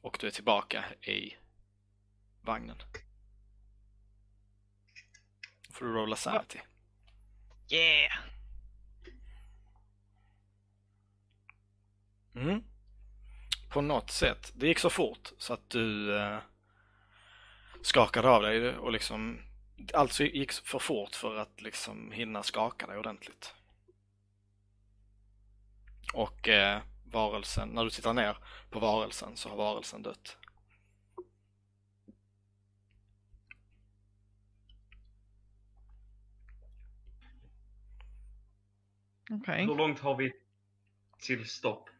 [0.00, 1.36] och du är tillbaka i
[2.40, 2.76] vagnen.
[5.68, 6.58] Då får du rolla sanity.
[7.68, 8.39] Yeah!
[12.34, 12.62] Mm.
[13.70, 14.52] På något sätt.
[14.54, 16.38] Det gick så fort så att du eh,
[17.82, 19.42] skakade av dig och liksom
[19.94, 23.54] allt gick för fort för att liksom hinna skaka dig ordentligt.
[26.14, 28.36] Och eh, varelsen, när du tittar ner
[28.70, 30.36] på varelsen så har varelsen dött.
[39.30, 39.66] Okej.
[39.66, 40.32] Hur långt har vi
[41.18, 41.90] till stopp?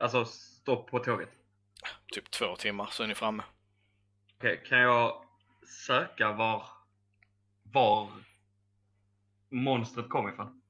[0.00, 1.28] Alltså stopp på tåget.
[2.12, 3.44] Typ två timmar så är ni framme.
[4.36, 5.24] Okej, kan jag
[5.86, 6.66] söka var,
[7.62, 8.10] var
[9.48, 10.62] monstret kom ifrån?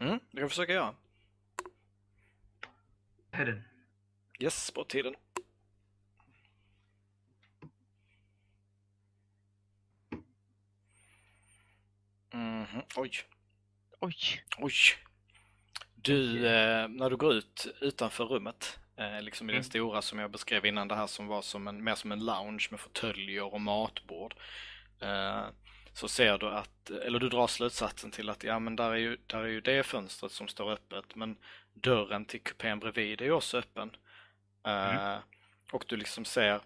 [0.00, 0.94] Mm, det kan vi försöka göra.
[3.30, 3.62] Hedden.
[4.38, 5.14] Yes, på tiden.
[12.32, 13.10] Mhm, oj.
[14.00, 14.16] Oj.
[14.58, 14.72] Oj.
[16.06, 19.64] Du, eh, när du går ut utanför rummet, eh, liksom i den Mm.
[19.64, 22.68] stora som jag beskrev innan, det här som var som en, mer som en lounge
[22.70, 24.34] med fåtöljer och matbord,
[25.00, 25.44] eh,
[25.92, 29.16] så ser du att, eller du drar slutsatsen till att ja men där är ju,
[29.26, 31.36] där är ju det fönstret som står öppet, men
[31.74, 33.90] dörren till kupén bredvid är ju också öppen.
[34.66, 35.16] Eh,
[35.72, 36.60] Och du liksom ser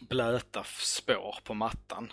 [0.00, 2.12] blöta spår på mattan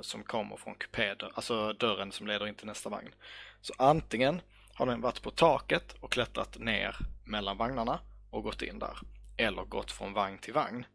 [0.00, 3.14] som kommer från kupédörren, alltså dörren som leder in till nästa vagn.
[3.60, 4.40] Så antingen
[4.76, 8.98] har den varit på taket och klättrat ner mellan vagnarna och gått in där.
[9.38, 10.86] Eller gått från vagn till vagn.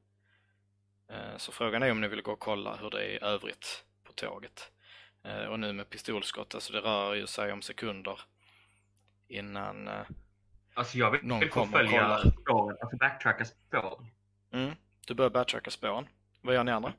[1.11, 3.83] Eh, Så frågan är om ni vill gå och kolla hur det är i övrigt
[4.03, 4.71] på tåget.
[5.23, 8.19] Eh, Och nu med pistolskott, alltså det rör ju sig om sekunder
[9.27, 9.93] innan eh,
[10.73, 12.19] Alltså jag vill, Någon vill kommer och kollar.
[12.41, 14.05] spåren, alltså backtracka spåren.
[14.53, 14.71] mm,
[15.07, 16.07] du börjar backtracka spåren.
[16.41, 16.93] Vad gör ni andra?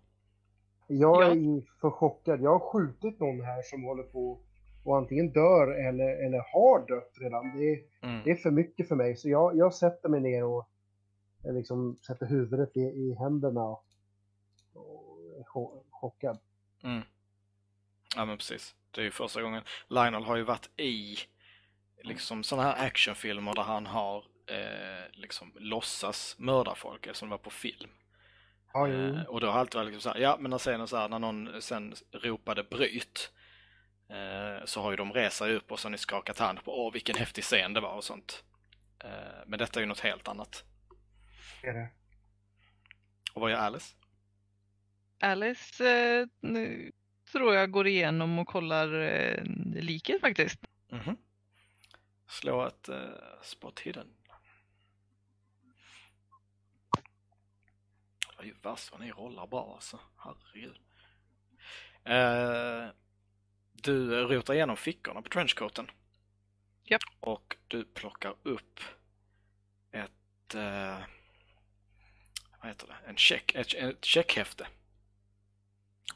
[0.87, 1.31] Jag Ja.
[1.31, 2.41] är ju för chockad.
[2.43, 4.41] Jag har skjutit någon här som håller på
[4.85, 7.57] och antingen dör eller, eller har dött redan.
[7.57, 8.21] Det är, Mm.
[8.25, 9.17] det är för mycket för mig.
[9.17, 10.69] Så jag, jag sätter mig ner och
[11.45, 13.83] eh, liksom sätter huvudet i, i händerna och
[15.39, 16.39] är cho- chockad.
[16.85, 17.03] Mm.
[18.17, 18.75] Ja men precis.
[18.91, 19.63] Det är ju första gången.
[19.89, 21.17] Lionel har ju varit i
[22.03, 24.17] liksom sådana här actionfilmer där han har
[24.47, 27.91] eh, liksom låtsas mörda folk eftersom det var på film.
[29.19, 31.09] Eh, och då har alltid varit liksom så här, ja men när scenen så här,
[31.09, 33.33] när någon sen ropade bryt
[34.65, 37.17] så har ju de sig upp och så har ni skakat hand på åh vilken
[37.17, 38.45] häftig scen det var och sånt.
[39.05, 39.11] Eh,
[39.47, 40.65] men detta är ju något helt annat.
[41.63, 41.89] det är det.
[43.35, 43.95] Och vad gör Alice?
[45.21, 46.93] Alice eh, nu
[47.33, 49.45] tror jag går igenom och kollar eh,
[49.75, 50.61] liket faktiskt.
[50.89, 51.17] Mhm.
[52.29, 52.97] Slå ett uh,
[53.43, 54.07] spot hidden.
[58.37, 60.01] Det är ju värst vad ni rollar bra alltså.
[60.17, 60.79] Herregud.
[62.05, 62.91] Eh,
[63.83, 65.91] du rotar igenom fickorna på trenchcoaten.
[66.85, 67.03] Japp.
[67.21, 68.81] Och du plockar upp
[69.93, 70.99] ett, eh,
[72.61, 74.67] vad heter det, en check, ett, ett checkhäfte.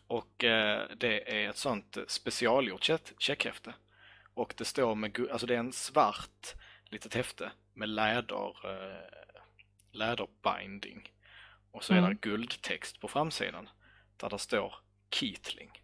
[0.06, 3.74] Och eh, det är ett sånt specialgjort check, checkhäfte.
[4.34, 9.08] Och det står med, alltså det är en svart litet häfte med läder, eh,
[9.92, 11.12] läderbinding.
[11.70, 12.10] Och så är Mm.
[12.10, 13.68] det guldtext på framsidan
[14.16, 14.74] där det står
[15.10, 15.82] Keatling.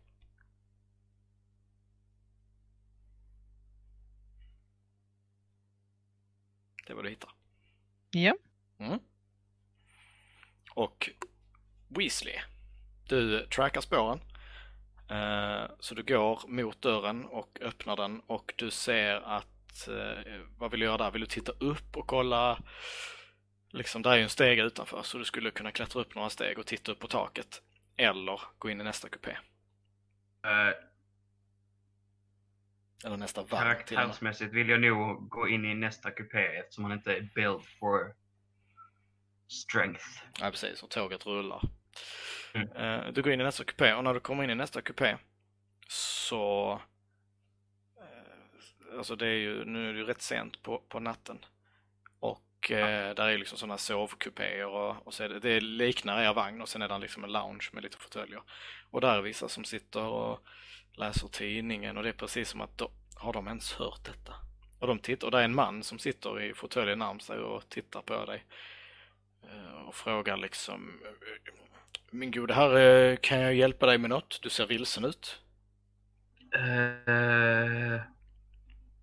[6.86, 7.30] Det är vad du hittar.
[8.10, 8.34] Ja.
[8.78, 8.98] Mm.
[10.74, 11.10] Och
[11.88, 12.38] Weasley.
[13.08, 14.20] Du trackar spåren.
[15.10, 20.70] Eh, så du går mot dörren och öppnar den och du ser att, eh, vad
[20.70, 21.10] vill du göra där?
[21.10, 22.58] Vill du titta upp och kolla?
[23.70, 26.58] Liksom, där är ju en steg utanför så du skulle kunna klättra upp några steg
[26.58, 27.62] och titta upp på taket.
[27.96, 29.30] Eller gå in i nästa kupé.
[30.46, 30.91] Uh,
[33.04, 33.50] Eller nästa med.
[33.50, 38.14] karaktärsmässigt vill jag nog gå in i nästa kupé eftersom han inte är built for
[39.48, 40.04] strength.
[40.40, 40.82] Ja, precis.
[40.82, 41.62] Och tåget rullar.
[42.54, 42.68] Mm.
[42.72, 45.16] Eh, Du går in i nästa kupé och när du kommer in i nästa kupé
[45.88, 46.72] så...
[48.00, 51.38] eh, Alltså det är ju, nu är det ju rätt sent på, på natten.
[52.20, 56.34] Och eh, där är liksom sådana sovkupéer och, och så är det, det liknar er
[56.34, 58.42] vagn och sen är det liksom en lounge med lite fåtöljer.
[58.90, 60.46] Och där är vissa som sitter och
[60.92, 64.34] läser tidningen och det är precis som att då, har de ens hört detta?
[64.78, 67.68] Och de tittar, och det är en man som sitter i fåtöljen närmst sig och
[67.68, 68.44] tittar på dig.
[69.42, 71.00] Eh, och frågar liksom
[72.10, 74.40] Min gode herre, kan jag hjälpa dig med något?
[74.42, 75.42] Du ser vilsen ut.
[76.54, 78.00] Eh, uh,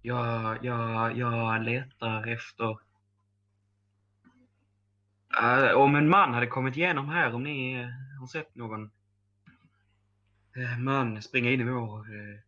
[0.02, 2.78] ja, ja, jag letar efter...
[5.42, 7.76] uh, om en man hade kommit igenom här, om ni
[8.20, 8.92] har sett någon
[10.56, 12.40] eh, man springa in i vår eh,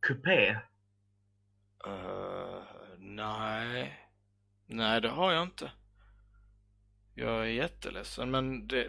[0.00, 0.56] kupé?
[1.86, 2.62] Uh,
[2.98, 3.98] nej.
[4.66, 5.72] Nej, det har jag inte.
[7.14, 8.88] Jag är jätteledsen, men det...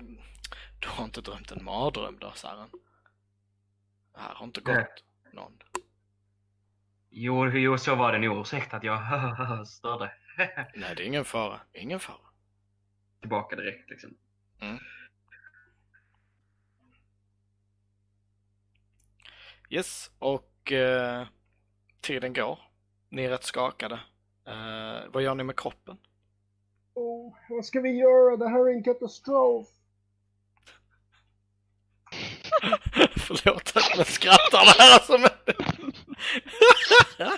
[0.80, 2.70] Du har inte drömt en mardröm då, Saren?
[4.14, 5.54] Det här har inte gått någon.
[7.10, 8.42] Jo, jo, så var det nog.
[8.42, 10.14] Ursäkta att jag störde.
[10.76, 11.60] Nej, det är ingen fara.
[11.74, 12.18] Ingen fara.
[13.20, 14.18] Tillbaka direkt liksom.
[19.74, 21.28] Yes, och eh,
[22.02, 22.60] tiden går.
[23.10, 24.00] Ni är rätt skakade.
[24.48, 25.98] Eh, vad gör ni med kroppen?
[26.94, 28.38] Oh, vad ska vi göra?
[28.38, 29.68] Det här är en katastrof.
[33.16, 35.28] Förlåt att jag skrattar det här som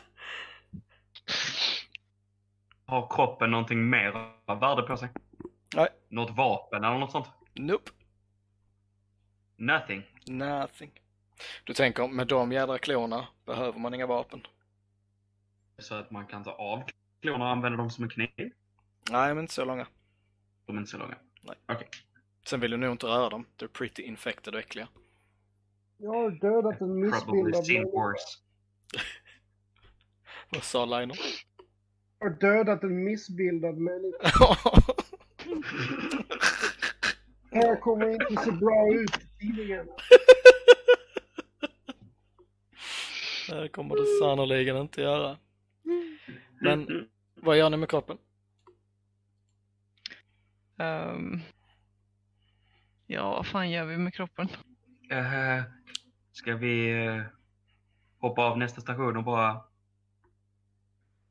[2.86, 5.10] Har kroppen någonting mer av värde på sig?
[5.76, 5.88] Nej.
[6.10, 7.28] Något vapen eller något sånt?
[7.54, 7.92] Nope,
[9.58, 10.04] Nothing.
[10.28, 10.92] nothing.
[11.66, 14.48] Du tänker, med de jädra klorna behöver man inga vapen?
[15.80, 16.84] Så att man kan ta av
[17.22, 18.52] klorna och använda dem som en kniv?
[19.12, 19.88] Nej, men inte så långa.
[20.66, 21.16] De är inte så långa.
[21.42, 21.56] Nej.
[21.68, 21.88] Okej.
[22.48, 23.46] Sen vill du nog inte röra dem.
[23.58, 24.88] They're pretty infected och äckliga.
[25.98, 27.02] Jag har dödat en Probably
[27.44, 27.92] missbildad människa.
[27.92, 28.40] worse.
[30.50, 31.18] Vad sa Lionel?
[32.20, 34.18] Jag har dödat en missbildad människa.
[37.50, 39.88] Det här kommer inte se bra ut i tidningen.
[43.48, 45.38] det kommer det sannoliken inte göra.
[46.62, 48.18] Men vad gör ni med kroppen?
[50.78, 51.40] Ehm,
[53.08, 54.48] ja, vad fan gör vi med kroppen?
[55.12, 55.64] Eh,
[56.32, 57.22] ska vi eh,
[58.18, 59.64] hoppa av nästa station och bara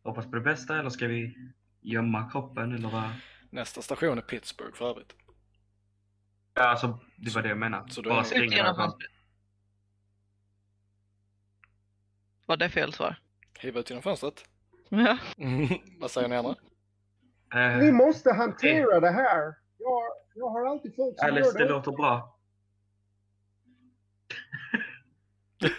[0.03, 1.37] hoppas på det bästa eller ska vi
[1.81, 3.11] gömma kroppen eller vad?
[3.51, 5.17] Nästa station är Pittsburgh för övrigt.
[6.55, 7.91] Ja, alltså det var det jag menade.
[7.91, 8.77] Så bara springa därifrån.
[8.77, 9.11] fönstret.
[12.47, 13.17] Var det fel svar?
[13.61, 14.45] Hiva ut genom fönstret.
[14.89, 15.19] Ja.
[16.01, 16.55] vad säger ni andra?
[17.55, 19.55] Ni Eh, måste hantera det här.
[19.79, 20.03] Jag,
[20.35, 21.71] jag har alltid folk som Alice, gör det det.
[21.71, 22.39] låter bra.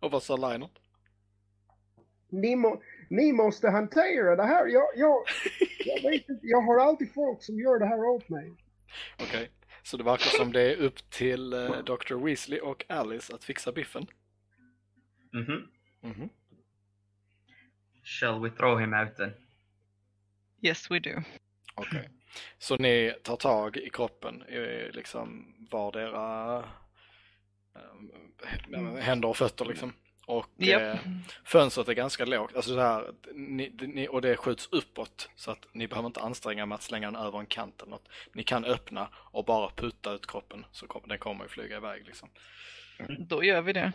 [0.00, 0.68] Och vad sa Lionel?
[2.28, 4.66] Ni, må, ni måste hantera det här.
[4.66, 5.22] Jag, jag,
[5.84, 6.46] jag vet inte.
[6.46, 8.52] Jag har alltid folk som gör det här åt mig.
[9.22, 9.50] Okej.
[9.82, 12.14] Så det verkar som det är upp till eh, Dr.
[12.24, 14.06] Weasley och Alice att fixa biffen.
[15.34, 15.68] Mhm.
[16.00, 16.28] Mhm.
[18.04, 19.32] Shall we throw him out then?
[20.62, 21.22] Yes we do.
[21.74, 22.10] Okej.
[22.58, 26.58] Så ni tar tag i kroppen, i liksom vardera
[27.74, 29.92] eh, händer och fötter liksom.
[30.26, 30.82] Och Japp.
[30.82, 31.00] eh,
[31.44, 35.66] fönstret är ganska lågt, alltså det här, ni, ni, och det skjuts uppåt så att
[35.72, 38.08] ni behöver inte anstränga er med att slänga den över en kant eller något.
[38.32, 42.28] Ni kan öppna och bara putta ut kroppen så den kommer ju flyga iväg liksom.
[43.18, 43.92] Då gör vi det.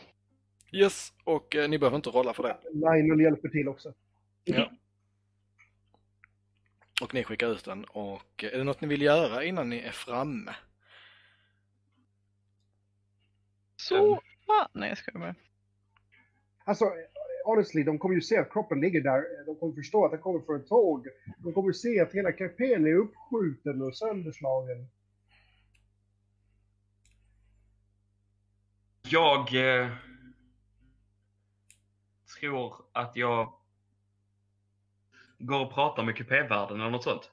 [0.71, 2.57] Yes, och eh, ni behöver inte rolla för det.
[2.73, 3.93] Lionel hjälper till också.
[4.43, 4.71] Ja.
[7.01, 9.79] Och ni skickar ut den och eh, är det något ni vill göra innan ni
[9.79, 10.55] är framme?
[13.75, 14.13] Så,
[14.47, 14.69] va?
[14.73, 15.35] Nej jag skojar bara.
[16.63, 16.85] Alltså,
[17.45, 19.45] honestly, de kommer ju se att kroppen ligger där.
[19.45, 21.07] De kommer förstå att det kommer från ett tåg.
[21.37, 24.87] De kommer se att hela kapén är uppskjuten och sönderslagen.
[29.09, 29.91] Jag eh,
[32.39, 33.53] tror att jag
[35.39, 37.31] går och pratar med kupévärden eller något sånt.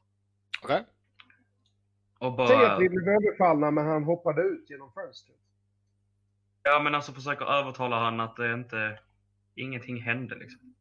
[0.63, 0.85] Okej?
[2.19, 5.37] Och Säg bara, att vi blev överfallna men han hoppade ut genom fönstret.
[6.63, 8.99] ja men alltså försöker övertala han att det inte,
[9.55, 10.75] ingenting hände liksom.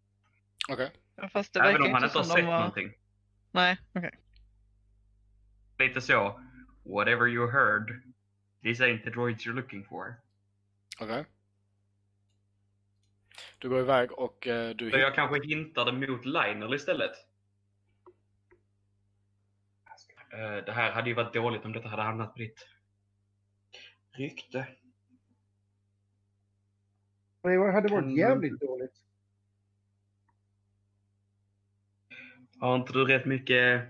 [0.69, 0.91] Okej.
[1.15, 2.57] Ja, Fast det Även om han inte har sett var...
[2.57, 2.93] någonting.
[3.51, 4.19] Nej, okej.
[5.80, 6.41] Lite så,
[6.84, 8.01] whatever you heard,
[8.63, 10.15] these ain't the droids you're looking for.
[11.01, 11.26] Okej.
[13.66, 17.11] Du går iväg och eh, du Så jag kanske hintade mot Lionel istället.
[20.32, 22.68] Eh, Det här hade ju varit dåligt om detta hade hamnat på ditt
[24.11, 24.68] rykte.
[27.41, 29.03] Det hade varit jävligt dåligt.
[32.59, 33.89] Har inte du rätt mycket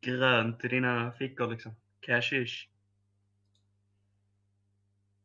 [0.00, 1.74] grönt i dina fickor liksom?
[2.00, 2.68] Cashish.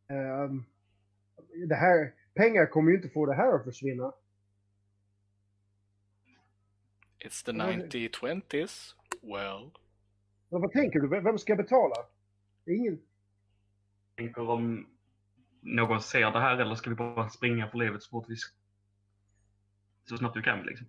[0.08, 0.66] Ehm,
[1.68, 4.14] det här, pengar kommer ju inte få det här att försvinna.
[7.26, 8.94] It's the 90-20s.
[9.22, 9.72] Well.
[10.50, 11.08] Men vad tänker du?
[11.08, 11.96] Vem ska betala?
[12.66, 13.02] Ingen...
[14.16, 14.88] Tänker om
[15.62, 18.36] någon ser det här eller ska vi bara springa för livet så fort vi...
[20.04, 20.88] Så snabbt vi kan liksom.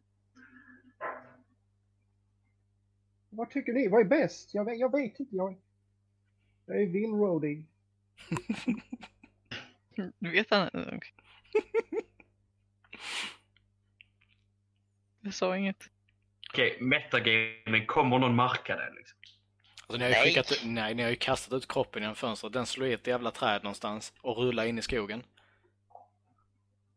[3.30, 3.88] Vad tycker ni?
[3.88, 4.54] Vad är bäst?
[4.54, 5.36] Jag vet, jag vet inte.
[5.36, 5.56] Jag...
[6.66, 7.66] Jag är villroading.
[10.18, 10.70] Du vet han?
[15.20, 15.90] Jag sa inget.
[16.52, 19.18] Okej, metagaming, kommer någon marka det liksom?
[19.86, 20.24] Alltså, ni har ju Nej.
[20.24, 22.52] skickat, nej, ni har ju kastat ut kroppen genom fönstret.
[22.52, 25.22] Den slår i ett jävla träd någonstans och rullar in i skogen.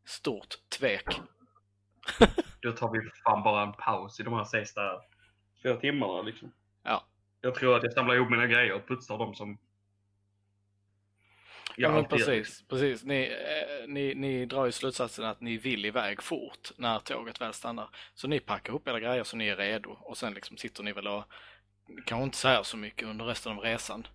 [0.06, 1.06] Stort tvek.
[2.62, 4.82] Då tar vi fan bara en paus i de här sista
[5.64, 6.54] fyra timmarna liksom.
[6.84, 7.04] Ja.
[7.41, 9.58] Jag tror att jag samlar ihop mina grejer och putsar dem som
[11.80, 12.63] Ja, men precis.
[12.67, 13.03] precis.
[13.03, 17.53] Ni, eh, ni, ni drar ju slutsatsen att ni vill iväg fort när tåget väl
[17.53, 17.89] stannar.
[18.13, 20.93] Så ni packar ihop era grejer så ni är redo och sen liksom sitter ni
[20.93, 21.23] väl och
[22.05, 24.07] kanske inte säger så mycket under resten av resan.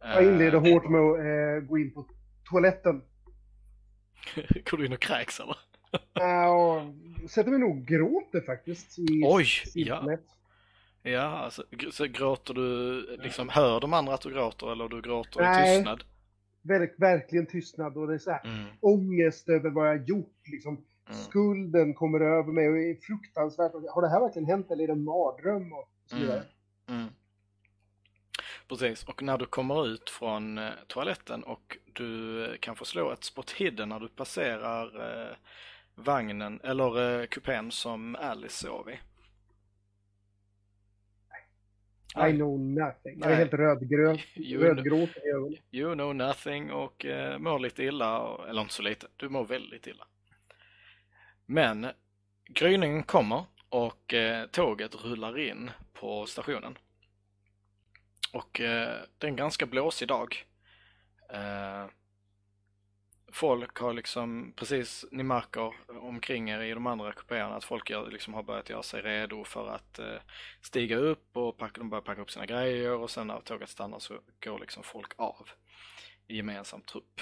[0.00, 2.06] Jag inleder Eh, hårt med att eh, gå in på
[2.50, 3.02] toaletten.
[4.70, 5.56] Går du in och kräks eller?
[6.50, 6.82] Och
[7.30, 8.98] sätter mig nog och gråter faktiskt.
[8.98, 10.20] I Oj, simnet.
[11.02, 15.40] Ja, alltså, så gråter du, liksom, hör de andra att du gråter eller du gråter
[15.40, 15.76] i Nej.
[15.76, 16.04] tystnad?
[16.64, 20.40] Verk, verkligen tystnad och det är så här Mm, ångest över vad jag gjort.
[20.52, 20.74] Liksom.
[20.74, 23.72] mm, Skulden kommer över mig och är fruktansvärt.
[23.90, 25.72] Har det här verkligen hänt eller är det en mardröm?
[25.72, 26.42] Och så vidare.
[26.86, 27.12] mm, mm.
[28.68, 33.12] Precis, och när du kommer ut från eh, toaletten och du eh, kan få slå
[33.12, 34.84] ett spot hidden när du passerar
[35.30, 35.36] eh,
[35.94, 38.98] vagnen, eller eh, kupén som Alice sov i.
[42.16, 43.18] I know nothing.
[43.18, 43.36] Jag är Nej.
[43.36, 44.18] helt rödgrön.
[44.60, 45.10] Rödgråt.
[45.70, 49.86] You know nothing och eh, mår lite illa, eller inte så lite, du mår väldigt
[49.86, 50.04] illa.
[51.46, 51.86] Men
[52.48, 56.78] gryningen kommer och eh, tåget rullar in på stationen.
[58.32, 60.44] Och eh, det är en ganska blåsig dag.
[61.32, 61.86] Eh,
[63.34, 68.10] folk har liksom, precis, ni märker omkring er i de andra kupéerna att folk gör,
[68.10, 70.16] liksom har börjat göra sig redo för att eh,
[70.60, 73.98] stiga upp och packa, de börjar packa upp sina grejer och sen när tåget stannar
[73.98, 75.50] så går liksom folk av
[76.26, 77.20] i gemensam trupp.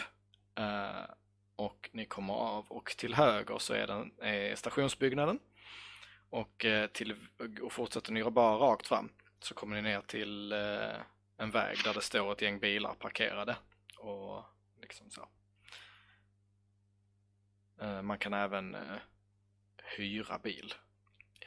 [0.58, 1.10] Eh,
[1.56, 5.38] och ni kommer av och till höger så är, den, är stationsbyggnaden
[6.30, 7.16] och, eh, till,
[7.62, 9.08] och fortsätter ni bara rakt fram
[9.40, 11.00] så kommer ni ner till eh,
[11.36, 13.56] en väg där det står ett gäng bilar parkerade
[13.98, 14.44] och
[14.80, 15.28] liksom så.
[17.82, 18.80] Eh, man kan även eh,
[19.96, 20.74] hyra bil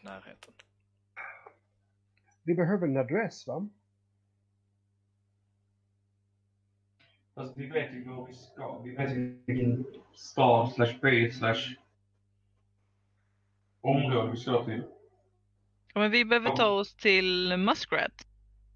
[0.01, 0.53] i närheten.
[2.43, 3.69] Vi behöver en adress va?
[7.33, 8.79] Alltså, vi vet ju var vi ska.
[8.79, 11.75] Vi vet ju vilken stad slash by slash
[13.81, 14.83] område vi ska till.
[15.93, 18.27] Ja, men vi behöver ta oss till Muskrat.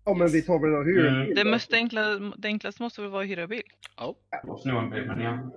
[0.05, 1.25] Ja men vi tar väl och hyr en Mm.
[1.27, 3.63] bil Det, mest enkla, det enklaste måste väl vara att hyra bil?
[3.97, 5.51] Ja, Och sno en bil, men ja.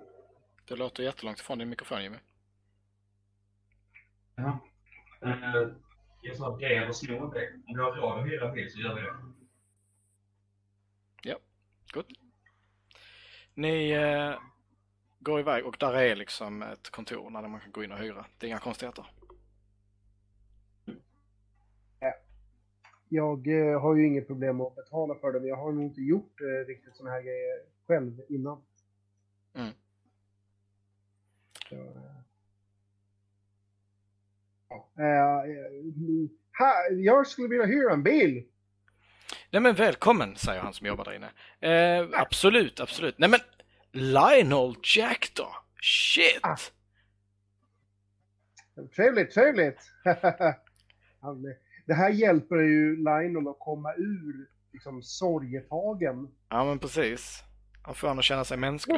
[0.69, 2.19] Det låter jättelångt ifrån din mikrofon Jimmy.
[4.37, 4.59] ja.
[5.23, 5.69] Eh,
[6.23, 7.63] jag sa det eller sno en bil.
[7.67, 9.33] Om vi har råd att hyra bil så gör vi det.
[11.93, 12.07] Good.
[13.55, 14.35] Ni eh,
[15.21, 18.27] går iväg och där är liksom ett kontor där man kan gå in och hyra.
[18.39, 19.07] Det är inga konstigheter.
[23.09, 26.01] Jag eh, har ju inget problem att betala för det, men jag har nog inte
[26.01, 28.63] gjort eh, riktigt såna här grejer själv innan.
[29.55, 29.73] Mm.
[31.73, 31.79] Så,
[35.03, 35.47] eh, ja.
[35.47, 38.45] eh, eh, ha, jag skulle vilja hyra en bil!
[39.51, 41.31] Nej men välkommen, säger han som jobbar där inne.
[41.61, 43.19] Eh, absolut, absolut.
[43.19, 43.41] Nej men
[43.93, 45.57] Lionel Jack då?
[45.83, 46.41] Shit!
[46.43, 46.57] Ah.
[48.97, 49.79] Trevligt, trevligt!
[51.87, 56.35] Det här hjälper ju Lionel att komma ur liksom, sorgetagen.
[56.49, 57.43] Ja men precis.
[57.83, 58.97] Han får han att känna sig Ja, mänsklig.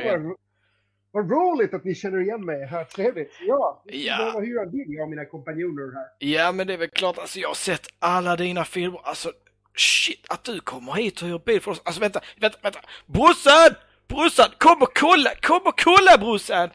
[1.14, 3.32] Vad, vad roligt att ni känner igen mig här, trevligt.
[3.40, 4.16] Ja, Ja.
[4.16, 6.04] behöva hyra en bil, jag och mina kompanjoner här.
[6.18, 9.32] Ja men det är väl klart, alltså jag har sett alla dina filmer, alltså
[9.76, 11.82] shit att du kommer hit och hyr bil för oss.
[11.84, 12.80] Alltså vänta, vänta, vänta.
[13.06, 13.74] Brorsan!
[14.08, 16.70] Brorsan, kom och kolla, kom och kolla brorsan!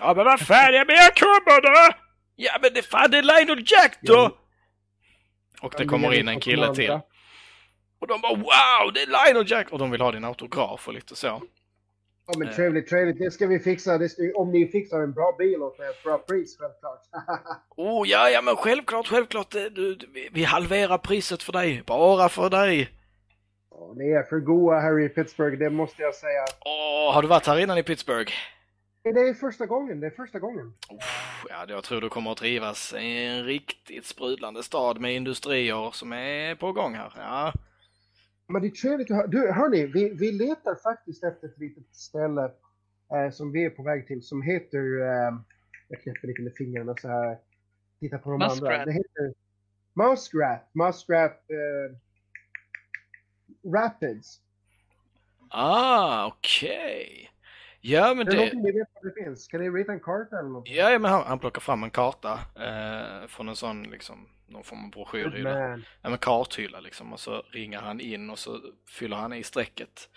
[0.00, 1.96] Ja men vad fan, ja men jag kommer då!
[2.36, 4.14] Ja men det fan det är Lionel Jack då!
[4.14, 4.38] Ja.
[5.60, 6.90] Och det kommer in en kille till.
[8.00, 9.72] Och de bara wow, det är Lionel Jack!
[9.72, 11.42] Och de vill ha din autograf och lite så.
[12.26, 12.54] Ja men Eh.
[12.54, 13.18] trevligt, trevligt.
[13.18, 13.98] Det ska vi fixa.
[13.98, 17.00] Det ska, om ni fixar en bra bil åt mig, ett bra pris självklart.
[17.76, 19.50] Oh ja, ja men självklart, självklart.
[19.50, 19.98] det- Du,
[20.32, 22.90] vi- halverar priset för dig, bara för dig.
[23.70, 26.44] Ja, ni är för goa här i Pittsburgh, det måste jag säga.
[26.64, 28.32] Åh, har du varit här innan i Pittsburgh?
[29.02, 30.66] Det är första gången, det är första gången.
[30.90, 35.90] Uff, ja, jag tror du kommer att trivas i en riktigt sprudlande stad med industrier
[35.92, 37.12] som är på gång här.
[37.16, 37.52] Ja,
[38.48, 39.26] Men det är trevligt att höra.
[39.26, 42.50] Du, hörni, vi, vi letar faktiskt efter ett litet ställe
[43.12, 45.00] eh, som vi är på väg till som heter...
[45.00, 45.34] Eh,
[45.88, 47.38] jag knäpper lite med fingrarna så här.
[48.00, 48.48] Titta på de andra.
[48.48, 48.84] Muskrat.
[48.86, 49.34] Det heter
[49.94, 50.70] Muskrat.
[50.72, 51.96] Muskrat eh,
[53.72, 54.40] Rapids.
[55.50, 57.30] Ah, okej.
[57.80, 58.36] Ja, men Är det det...
[58.36, 59.48] någonting ni vet vad det finns?
[59.48, 60.68] Kan ni rita en karta eller något?
[60.68, 64.84] Ja, men han, han plockar fram en karta eh, från en sån liksom, någon form
[64.84, 65.68] av broschyrhylla.
[65.68, 65.84] Man.
[66.02, 70.08] Ja, men karthylla liksom och så ringar han in och så fyller han i strecket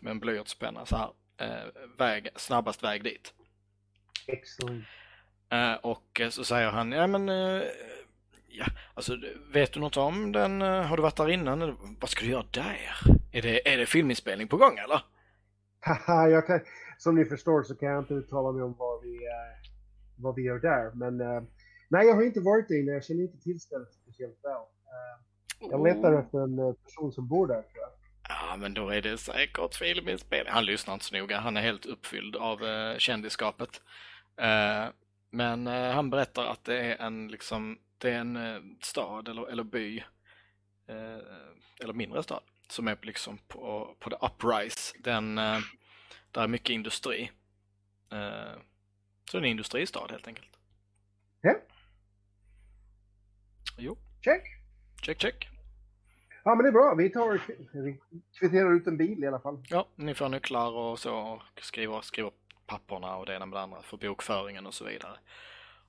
[0.00, 1.10] med en blyertspenna så här.
[1.36, 1.64] Eh,
[1.98, 3.34] väg, snabbast väg dit.
[4.26, 4.84] Excellent.
[5.48, 7.62] Eh, och eh, så säger han, ja men, eh,
[8.48, 9.16] ja, alltså
[9.52, 11.76] vet du något om den, eh, har du varit där innan?
[12.00, 12.90] Vad ska du göra där?
[13.32, 15.00] Är det, är det filminspelning på gång eller?
[15.80, 16.60] Haha, kan,
[16.98, 19.70] som ni förstår så kan jag inte uttala mig om vad vi, eh,
[20.16, 20.90] vad vi gör där.
[20.94, 21.20] Men
[21.94, 22.92] nej, jag har inte varit där inne.
[22.92, 24.52] Jag känner inte till stället speciellt väl.
[24.52, 27.90] Eh, jag letar efter en eh, person som bor där tror jag.
[28.28, 30.52] Ja, men då är det säkert filminspelning.
[30.52, 31.38] Han lyssnar inte så noga.
[31.38, 33.82] Han är helt uppfylld av eh, kändisskapet.
[34.36, 34.86] Eh,
[35.30, 39.50] men eh, han berättar att det är en, liksom, det är en eh, stad eller,
[39.50, 40.02] eller by,
[41.82, 44.94] eller mindre stad, som är liksom på, på the uprise.
[44.98, 45.34] Den,
[46.30, 47.30] där är mycket industri.
[49.30, 50.48] Så det är en industristad helt enkelt.
[51.40, 51.54] Ja.
[53.76, 54.42] Jo, Check!
[55.02, 55.48] check check.
[56.44, 56.94] Ja, men det är bra.
[56.94, 57.40] Vi tar
[57.84, 58.00] vi
[58.38, 59.62] kvitterar ut en bil i alla fall.
[59.68, 62.30] Ja, ni får nycklar och så och skriver, skriver
[62.66, 65.18] papperna och det ena med det andra för bokföringen och så vidare.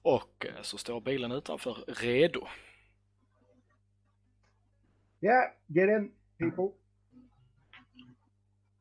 [0.02, 2.48] Och eh, så står bilen utanför redo.
[5.20, 6.78] Ja, get in people.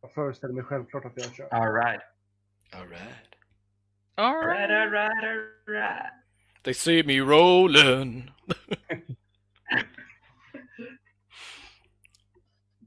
[0.01, 1.49] Jag föreställer mig självklart att jag kör.
[1.55, 2.01] Alright.
[2.73, 3.35] Alright.
[4.15, 4.95] All Alright, right.
[4.95, 6.13] alright, alright.
[6.63, 8.31] They see me rolling.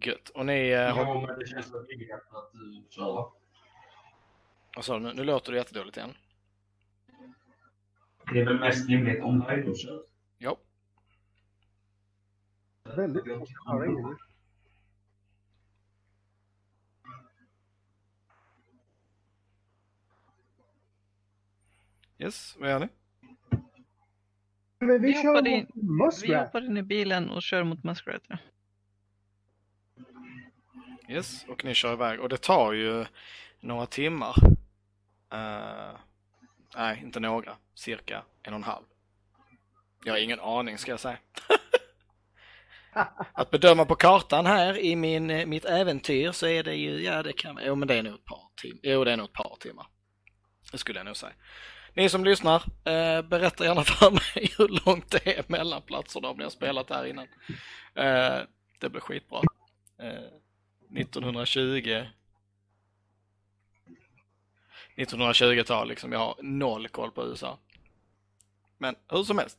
[0.01, 0.29] Gött.
[0.29, 1.05] Och ni eh, har...
[1.05, 3.31] Ja, men det känns väl rimligt att du kör.
[4.75, 5.13] Vad sa du nu?
[5.13, 6.13] Nu låter du jättedåligt igen.
[8.31, 10.03] Det är väl mest rimligt om Raido kör.
[10.37, 10.57] Jo.
[12.83, 13.45] Väldigt in.
[22.19, 22.87] Yes, vad gör ni?
[24.79, 26.45] Men vi Vi kör in- mot Vi Muskrat.
[26.45, 28.21] hoppar in i bilen och kör mot Muskrat.
[28.27, 28.37] ja.
[31.09, 32.19] Yes, och ni kör iväg.
[32.19, 33.05] Och det tar ju
[33.59, 34.35] några timmar.
[35.33, 35.97] Eh,
[36.75, 37.55] nej, inte några.
[37.73, 38.85] Cirka en och en halv.
[40.03, 41.17] Jag har ingen aning ska jag säga.
[43.33, 47.23] Att bedöma på kartan här i min, eh, mitt äventyr så är det ju, ja
[47.23, 48.79] det kan, jo men det är nog ett par timmar.
[48.83, 49.87] Jo det är nog ett par timmar.
[50.71, 51.33] Det skulle jag nog säga.
[51.97, 56.37] Ni som lyssnar, eh, berätta gärna för mig hur långt det är mellan platserna om
[56.37, 57.27] ni har spelat här innan.
[57.95, 58.39] Eh,
[58.79, 59.41] det blir skitbra.
[59.99, 62.05] Eh, 1920
[64.95, 67.57] 1920-tal liksom, jag har noll koll på USA.
[68.77, 69.57] Men hur som helst.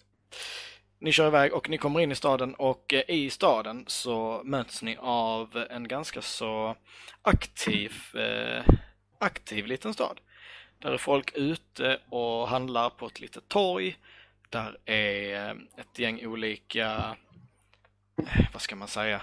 [0.99, 4.83] Ni kör iväg och ni kommer in i staden och eh, i staden så möts
[4.83, 6.77] ni av en ganska så
[7.23, 8.75] aktiv, eh,
[9.19, 10.21] aktiv liten stad.
[10.79, 13.97] Där är folk ute och handlar på ett litet torg.
[14.51, 17.17] Där är eh, ett gäng olika,
[18.27, 19.21] eh, vad ska man säga,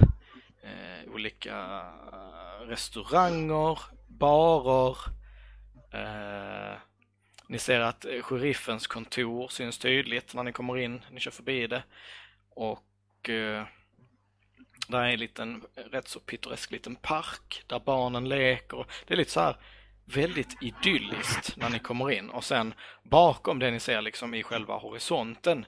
[0.64, 4.98] eh, olika eh, restauranger, barer.
[5.92, 6.78] Eh,
[7.48, 11.84] ni ser att sheriffens kontor syns tydligt när ni kommer in, ni kör förbi det.
[12.50, 13.66] Och eh,
[14.88, 18.86] där är en liten, rätt så pittoresk liten park där barnen leker.
[19.06, 19.58] Det är lite så här
[20.06, 24.78] väldigt idylliskt när ni kommer in och sen bakom det ni ser liksom i själva
[24.78, 25.66] horisonten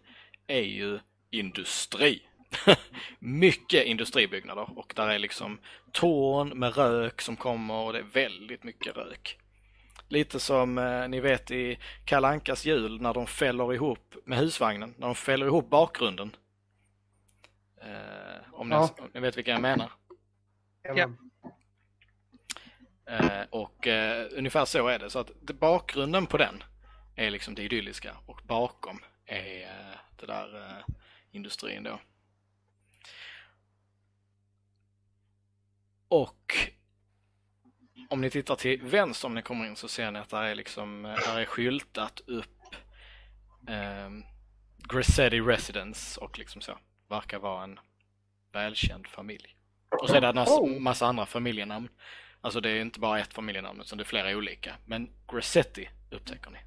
[0.47, 0.99] är ju
[1.31, 2.21] industri.
[3.19, 5.59] mycket industribyggnader och där är liksom
[5.91, 9.37] torn med rök som kommer och det är väldigt mycket rök.
[10.09, 15.07] Lite som eh, ni vet i Kalankas jul när de fäller ihop med husvagnen, när
[15.07, 16.35] de fäller ihop bakgrunden.
[17.81, 18.89] Eh, om, Ja.
[18.97, 19.91] ni, om ni vet vilka jag menar.
[20.95, 21.09] Ja.
[23.07, 25.09] Eh, och eh, ungefär så är det.
[25.09, 26.63] Så att bakgrunden på den
[27.15, 30.95] är liksom det idylliska och bakom är eh, det där eh,
[31.31, 31.99] industrin då.
[36.07, 36.55] Och
[38.09, 40.55] om ni tittar till vänster om ni kommer in så ser ni att där är
[40.55, 42.75] liksom, eh, där är skyltat upp
[43.67, 44.09] eh,
[44.77, 46.77] Grissetti Residence och liksom så.
[47.09, 47.79] Verkar vara en
[48.51, 49.55] välkänd familj.
[50.01, 50.79] Och så är det en massa, Oh.
[50.79, 51.89] massa andra familjenamn.
[52.47, 54.75] Alltså det är inte bara ett familjenamn utan det är flera olika.
[54.85, 56.57] Men Grissetti upptäcker ni.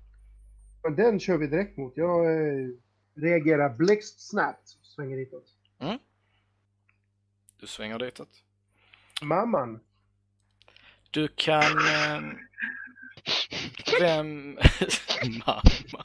[0.83, 1.97] Men den kör vi direkt mot.
[1.97, 2.68] Jag eh,
[3.14, 4.68] reagerar blixtsnabbt.
[4.83, 5.45] Svänger ditåt.
[7.61, 8.28] Du svänger ditåt.
[9.22, 9.81] Mamman.
[11.11, 11.78] Du kan...
[11.78, 12.22] Eh,
[14.01, 14.55] vem...
[15.47, 16.05] Mamma.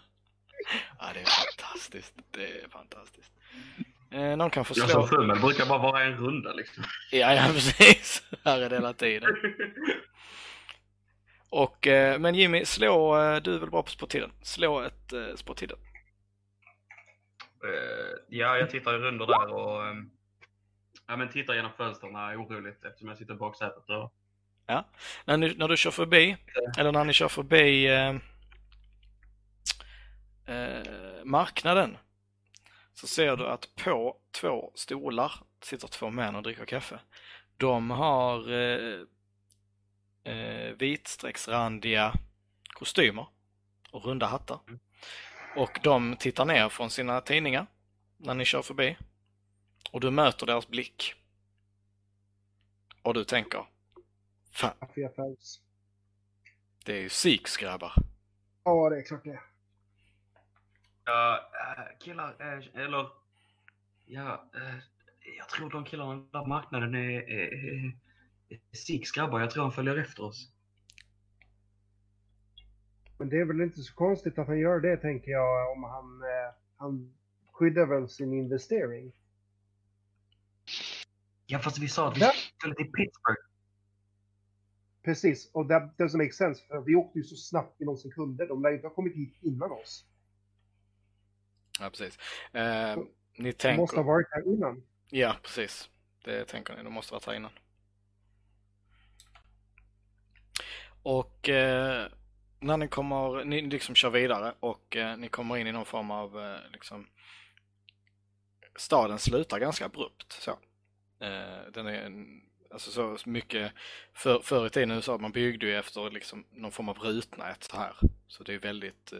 [0.99, 2.13] Ja, det är fantastiskt.
[2.31, 3.31] Det är fantastiskt.
[4.11, 5.01] Eh, någon kan få Jag slå.
[5.01, 6.83] som fummel brukar bara vara en runda liksom.
[7.11, 8.23] Ja, ja precis.
[8.45, 9.29] Här är det hela tiden.
[11.49, 14.31] Och, eh, men Jimmy, slå, eh, du är väl bra på sporttiden?
[14.41, 15.77] Slå ett eh, sporttiden.
[17.63, 20.09] Eh, ja, jag tittar i rundor där och ehm,
[21.07, 23.89] ja, men tittar genom fönstren oroligt eftersom jag sitter i baksätet.
[23.89, 24.13] Och,
[25.25, 26.37] När, ni, när du kör förbi,
[26.77, 28.15] eller när ni kör förbi eh,
[30.45, 31.97] eh, marknaden,
[32.95, 35.33] så ser du att på två stolar
[35.63, 36.99] sitter två män och dricker kaffe.
[37.57, 39.01] De har eh,
[40.23, 42.13] eh, vitstrecksrandiga
[42.73, 43.27] kostymer
[43.91, 44.59] och runda hattar.
[45.55, 47.67] Och de tittar ner från sina tidningar
[48.17, 48.97] när ni kör förbi.
[49.91, 51.13] Och du möter deras blick.
[53.01, 53.65] Och du tänker,
[54.51, 54.73] fan,
[56.85, 57.93] det är ju Siks grabbar.
[58.63, 59.39] Ja, det är klart det.
[61.05, 63.09] Ja, äh, killar, äh, eller
[64.05, 64.79] ja, äh,
[65.37, 67.93] jag tror de killarna på marknaden är, är, är,
[68.71, 69.39] Siks grabbar.
[69.39, 70.51] Jag tror han följer efter oss.
[73.17, 76.21] Men det är väl inte så konstigt att han gör det, tänker jag, om han,
[76.21, 77.13] eh, han
[77.51, 79.11] skyddar väl sin investering.
[81.45, 82.31] Ja, fast vi sa att vi Ja.
[82.57, 83.41] skulle till Pittsburgh.
[85.03, 88.47] Precis, och that doesn't make sense, för vi åkte ju så snabbt inom sekunder.
[88.47, 90.05] De lär ju inte ha kommit hit innan oss.
[91.79, 92.19] Ja, precis.
[92.53, 92.97] Eh,
[93.37, 94.03] ni De måste ha tänker...
[94.03, 94.83] varit här innan.
[95.09, 95.89] Ja, precis.
[96.23, 96.83] Det tänker ni.
[96.83, 97.51] De måste varit här innan.
[101.03, 102.07] Och eh,
[102.59, 106.11] när ni kommer, ni liksom kör vidare och eh, ni kommer in i någon form
[106.11, 107.07] av eh, liksom
[108.75, 110.51] staden slutar ganska abrupt så.
[111.19, 112.25] Eh, den är
[112.71, 113.71] alltså så mycket
[114.13, 117.63] för, förr i tiden så att man byggde ju efter liksom någon form av rutnät
[117.63, 117.95] så här.
[118.27, 119.19] Så det är väldigt eh,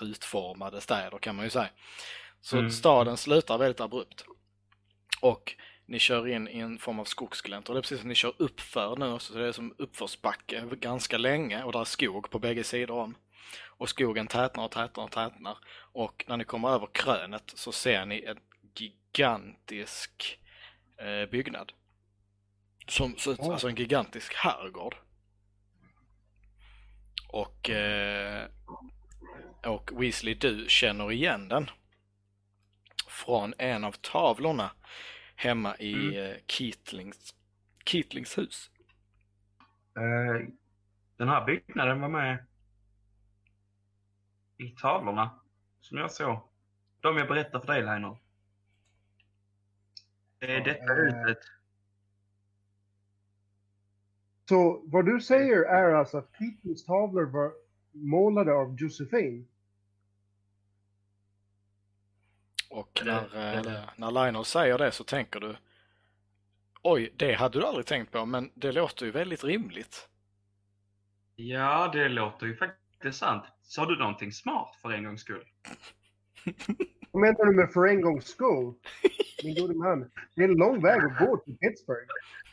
[0.00, 1.68] rutformade städer kan man ju säga.
[2.40, 2.70] Så Mm.
[2.70, 4.24] staden slutar väldigt abrupt.
[5.20, 5.54] Och
[5.86, 8.34] ni kör in i en form av skogsglänta och det är precis som ni kör
[8.38, 12.38] uppför nu också, så det är som uppförsbacke ganska länge och där är skog på
[12.38, 13.16] bägge sidor om.
[13.78, 15.58] Och skogen tätnar och tätnar och tätnar.
[15.92, 18.38] Och när ni kommer över krönet så ser ni en
[18.74, 20.38] gigantisk
[21.00, 21.72] eh, byggnad.
[22.88, 23.36] Som, så, Oj.
[23.52, 24.96] alltså en gigantisk herrgård.
[27.28, 28.48] Och, eh,
[29.66, 31.66] och Weasley, du känner igen den.
[33.08, 34.70] Från en av tavlorna
[35.36, 36.30] hemma i Mm.
[36.30, 37.34] eh, Keatlings,
[37.84, 38.70] Keatlings hus.
[39.96, 40.48] Eh,
[41.16, 42.46] den här byggnaden var med
[44.58, 45.40] i tavlorna
[45.80, 46.38] som jag såg.
[47.00, 48.16] De jag berättade för dig Leiner.
[50.38, 51.38] Det är detta eh, huset.
[54.48, 57.52] Så vad du säger är alltså att Keatons tavlor var
[57.92, 59.48] målade av Josefin?
[62.76, 65.56] Och när, eh, eller- när Lionel säger det så tänker du
[66.82, 70.08] Oj, det hade du aldrig tänkt på, men det låter ju väldigt rimligt.
[71.36, 73.44] Ja, det låter ju faktiskt sant.
[73.62, 75.44] Sa du någonting smart för en gångs skull?
[77.10, 78.74] Vad menar du med för en gångs skull?
[79.44, 82.08] Min gode man, det är en lång väg att gå till Pittsburgh.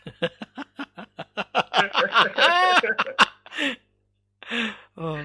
[4.95, 5.19] Åh.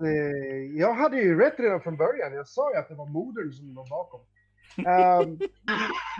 [0.00, 2.32] Eh, jag hade ju rätt redan från början.
[2.32, 4.20] Jag sa ju att det var modern som var bakom.
[4.76, 5.38] Um,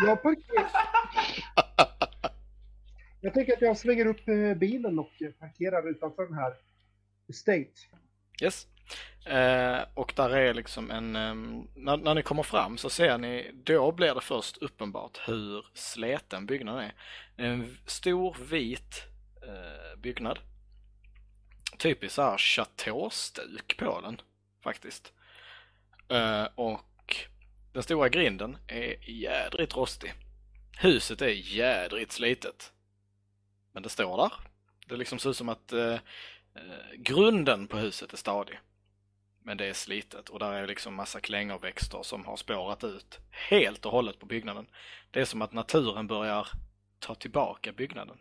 [0.07, 0.67] jag, parker...
[3.21, 6.55] jag tänker att jag slänger upp eh, bilen och parkerar utanför den här
[7.29, 7.71] Estate.
[8.43, 8.67] Yes.
[9.27, 13.51] Eh, och där är liksom en, ehm, när, när ni kommer fram så ser ni,
[13.65, 16.95] då blir det först uppenbart hur sleten byggnaden är.
[17.37, 19.03] En stor vit
[19.43, 20.39] eh, byggnad.
[21.79, 24.21] Typiskt så här chateaustuk på den
[24.63, 25.13] faktiskt.
[26.13, 27.17] Uh, och
[27.73, 30.15] den stora grinden är jädrigt rostig.
[30.79, 32.73] Huset är jädrigt slitet.
[33.73, 34.33] Men det står där.
[34.87, 35.97] Det liksom ser ut som att uh,
[36.97, 38.61] grunden på huset är stadig.
[39.43, 43.87] Men det är slitet och där är liksom massa klängorväxter som har spårat ut helt
[43.87, 44.67] och hållet på byggnaden.
[45.11, 46.49] Det är som att naturen börjar
[46.99, 48.19] ta tillbaka byggnaden.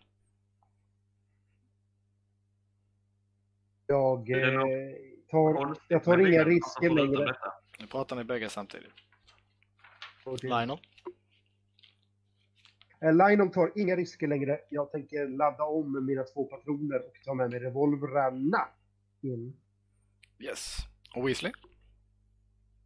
[3.87, 4.97] Jag, eh, något
[5.31, 7.35] tar, jag tar inga risker längre.
[7.79, 8.93] Nu pratar ni bägge samtidigt.
[10.41, 10.77] Lionel?
[13.01, 14.59] Eh, Lionel tar inga risker längre.
[14.69, 18.67] Jag tänker ladda om mina två patroner och ta med mig revolvrarna
[19.21, 19.57] in.
[20.39, 20.77] Yes.
[21.15, 21.51] Och Weasley?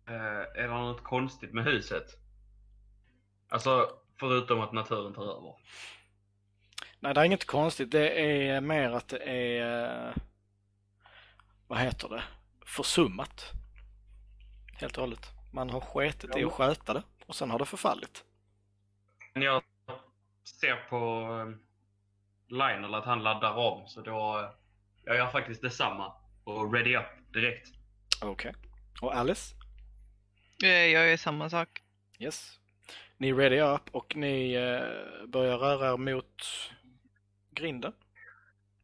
[0.07, 2.05] Eh, är det något konstigt med huset?
[3.49, 3.89] Alltså,
[4.19, 5.55] förutom att naturen tar över.
[6.99, 7.91] Nej, det är inget konstigt.
[7.91, 10.13] Det är mer att det är,
[11.69, 12.23] vad heter det,
[12.65, 13.51] försummat.
[14.77, 15.27] Helt och hållet.
[15.53, 18.23] Man har sketit i att sköta det och sen har det förfallit.
[19.33, 19.63] Men jag
[20.59, 21.55] ser på eh,
[22.57, 24.49] Lionel att han laddar om, så då eh,
[25.05, 26.13] jag gör faktiskt detsamma
[26.43, 27.67] och ready up direkt.
[28.21, 28.53] Okej.
[29.01, 29.55] Och Alice?
[30.63, 31.81] Eh, Jag gör samma sak.
[32.19, 32.59] Yes.
[33.17, 36.43] Ni ready up och ni eh, börjar röra er mot
[37.51, 37.93] grinden.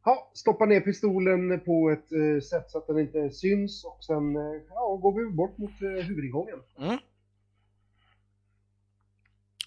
[0.08, 4.36] Ja, stoppa ner pistolen på ett eh, sätt så att den inte syns och sen
[4.36, 6.58] eh, ja, går vi bort mot eh, huvudingången.
[6.78, 6.98] Mm.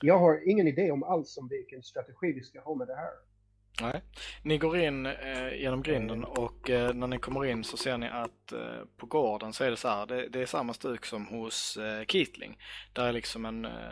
[0.02, 3.12] Jag har ingen idé om alls om vilken strategi vi ska ha med det här.
[3.82, 4.02] Nej.
[4.44, 8.08] Ni går in eh, genom grinden och eh, när ni kommer in så ser ni
[8.08, 11.28] att eh, på gården så är det så här, det, det är samma stuk som
[11.28, 12.58] hos eh, Kitling.
[12.94, 13.92] Där är liksom en eh,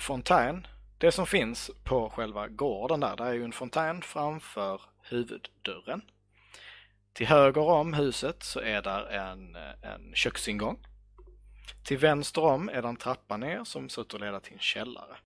[0.00, 0.66] fontän.
[1.02, 6.02] Det som finns på själva gården där, där är ju en fontän framför huvuddörren.
[7.12, 10.86] Till höger om huset så är där en, en köksingång.
[11.84, 14.58] Till vänster om är det en trappa ner som ser ut att leda till en
[14.58, 15.16] källare.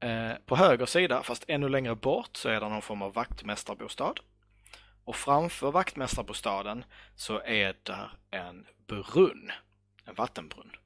[0.00, 4.14] Eh, På höger sida, fast ännu längre bort, så är det någon form av vaktmästarbostad.
[5.04, 6.84] Och framför vaktmästarbostaden
[7.14, 9.52] så är där en brunn.
[10.04, 10.76] En vattenbrunn.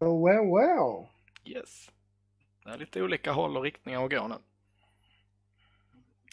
[0.00, 1.08] Oh, well, well.
[1.44, 1.90] Yes.
[2.64, 4.34] Det är lite olika håll och riktningar att gå nu.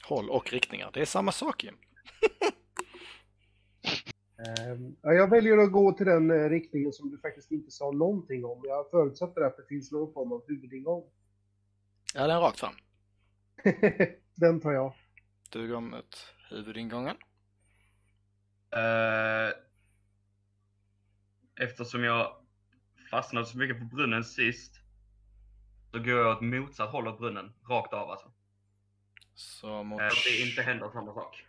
[0.04, 1.78] Håll och riktningar, det är samma sak Jim.
[4.40, 7.92] Ehm, ja, jag väljer att gå till den eh, riktningen som du faktiskt inte sa
[7.92, 8.62] någonting om.
[8.64, 11.04] Jag förutsätter att det finns någon form av huvudingång.
[12.14, 12.74] Ja, den är rakt fram.
[14.36, 14.94] den tar jag.
[15.50, 17.16] Du går mot huvudingången.
[18.72, 19.54] Eh,
[21.66, 22.47] eftersom jag
[23.10, 24.82] fastnade så mycket på brunnen sist
[25.92, 28.32] så går jag åt motsatt håll åt brunnen, rakt av alltså.
[29.36, 30.02] Så mot...
[30.02, 31.44] Eh, det inte händer samma sak.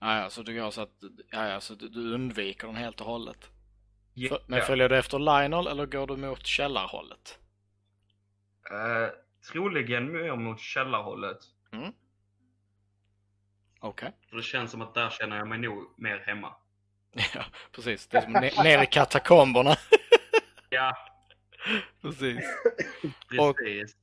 [0.00, 3.06] Ja, ja, så du går så att ja, ja, så du, undviker den helt och
[3.06, 3.50] hållet.
[4.28, 7.38] För, men följer du efter Lionel eller går du mot källarhållet?
[8.70, 9.08] Eh,
[9.52, 11.38] troligen mer mot källarhållet.
[13.84, 14.12] Okej.
[14.30, 16.54] För det känns som att där känner jag mig nog mer hemma.
[17.34, 18.06] Ja, precis.
[18.06, 19.76] Det är som ner, ner i katakomberna.
[20.74, 20.96] Ja,
[22.02, 22.44] precis.
[23.40, 23.96] Och- precis.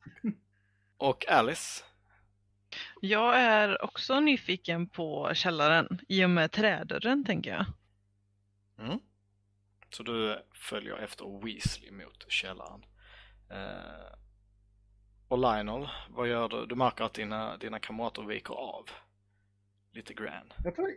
[0.98, 1.84] Och Alice?
[3.02, 7.66] Jag är också nyfiken på källaren i och med trädörren tänker jag.
[8.88, 9.00] Mm.
[9.90, 12.86] Så du följer efter Weasley mot källaren.
[13.50, 14.14] Eh,
[15.28, 16.66] och Lionel, vad gör du?
[16.66, 18.90] Du märker att dina, dina kamrater viker av.
[19.92, 20.54] Lite grann.
[20.64, 20.90] Jag tror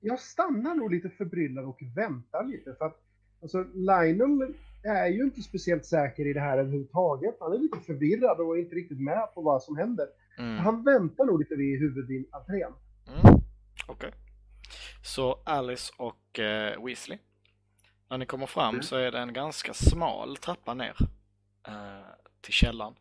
[0.00, 3.02] jag stannar nog lite förbryllad och väntar lite för att
[3.42, 7.36] alltså Lionel är ju inte speciellt säker i det här överhuvudtaget.
[7.40, 10.06] Han är lite förvirrad och är inte riktigt med på vad som händer.
[10.38, 10.56] Mm.
[10.58, 12.72] Han väntar nog lite vid huvudentrén.
[13.08, 13.40] Mm.
[13.86, 14.12] Okej.
[15.02, 17.18] Så Alice och eh, Weasley.
[18.10, 18.82] När ni kommer fram Mm.
[18.82, 20.96] så är det en ganska smal trappa ner
[21.68, 22.06] eh,
[22.40, 22.94] till källaren.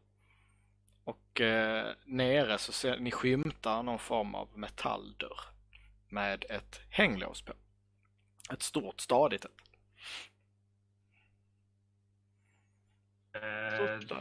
[1.03, 5.39] Och eh, nere så ser ni skymtar någon form av metalldörr
[6.09, 7.53] med ett hänglås på.
[8.53, 9.51] Ett stort stadigt ett.
[13.41, 14.19] Eh,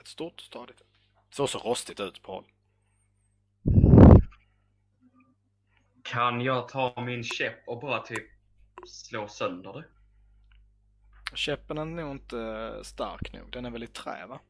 [0.00, 0.82] Ett stort stadigt.
[1.30, 2.44] Såg så rostigt ut på håll.
[6.02, 8.24] kan jag ta min käpp och bara typ
[8.86, 9.84] slå sönder det?
[11.36, 13.52] Käppen är nog inte stark nog.
[13.52, 14.40] Den är väl i trä va?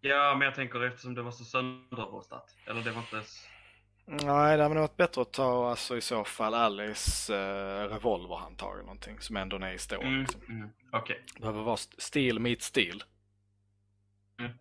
[0.00, 2.56] Ja, men jag tänker eftersom det var så sönderrostat.
[2.66, 3.18] Eller det var inte...
[3.18, 3.46] s-
[4.12, 8.82] Nej, det hade varit bättre att ta alltså, i så fall Alice eh, revolverhandtag eller
[8.84, 10.04] någonting som ändå är i stål.
[10.06, 10.40] Mm, Liksom.
[10.48, 10.68] mm.
[11.34, 13.02] Det behöver vara st- steel meet steel.
[14.38, 14.52] Mm.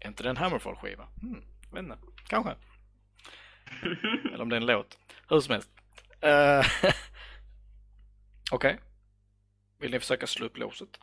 [0.00, 1.08] Är inte det en Hammerfall-skiva?
[1.20, 1.98] Hmm, vet inte.
[2.28, 2.54] Kanske.
[4.32, 4.98] Eller om det är en låt.
[5.28, 5.70] Hur som helst.
[6.20, 6.66] Eh,
[8.52, 8.80] Okej.
[9.78, 10.98] Vill ni försöka slå upp låset?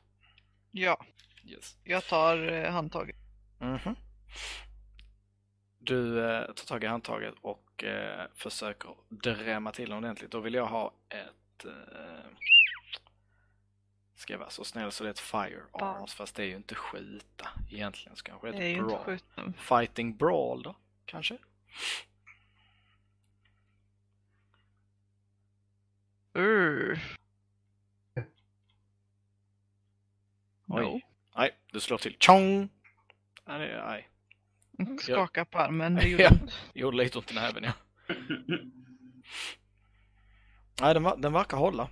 [0.71, 1.05] Ja,
[1.45, 1.77] Yes.
[1.83, 3.15] jag tar eh, handtaget.
[3.59, 3.95] Mhm.
[5.79, 10.31] Du eh, tar tag i handtaget och eh, försöker drämma till den ordentligt.
[10.31, 11.65] Då vill jag ha ett...
[11.65, 12.29] Eh,
[14.15, 16.75] ska jag vara så snäll så det är ett firearms fast det är ju inte
[16.75, 18.15] skjuta egentligen.
[18.15, 19.03] Så kanske Det ett är inte brawl.
[19.03, 19.53] skjuten.
[19.53, 20.75] Fighting brawl då,
[21.05, 21.37] kanske?
[26.37, 26.99] Uh.
[30.67, 30.83] Oj.
[30.83, 31.01] No.
[31.35, 32.15] Nej, du slår till.
[32.19, 32.69] Tjong!
[33.45, 34.09] Nej, nej.
[35.01, 35.95] Skaka på armen.
[35.95, 36.29] Det gjorde Ja.
[36.31, 36.59] ont.
[36.73, 37.73] Gjorde lite ont i näven ja.
[40.81, 41.89] Nej, den, den verkar hålla.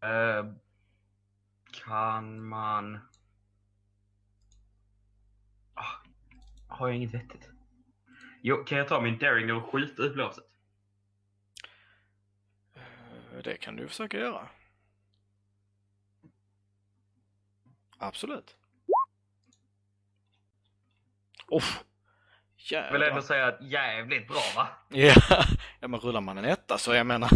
[0.00, 0.52] Eh,
[1.84, 2.98] kan man...
[5.74, 5.94] Ah,
[6.68, 7.50] har jag inget vettigt?
[8.42, 10.44] Jo, kan jag ta min daring och skjuta upp låset?
[13.44, 14.48] det kan du försöka göra.
[17.98, 18.56] Absolut.
[21.48, 21.64] Oh,
[22.70, 23.08] Jag vill jävlar.
[23.08, 24.68] ändå säga att jävligt bra va?
[24.88, 25.14] Ja,
[25.80, 27.30] ja, men rullar man en etta så jag menar.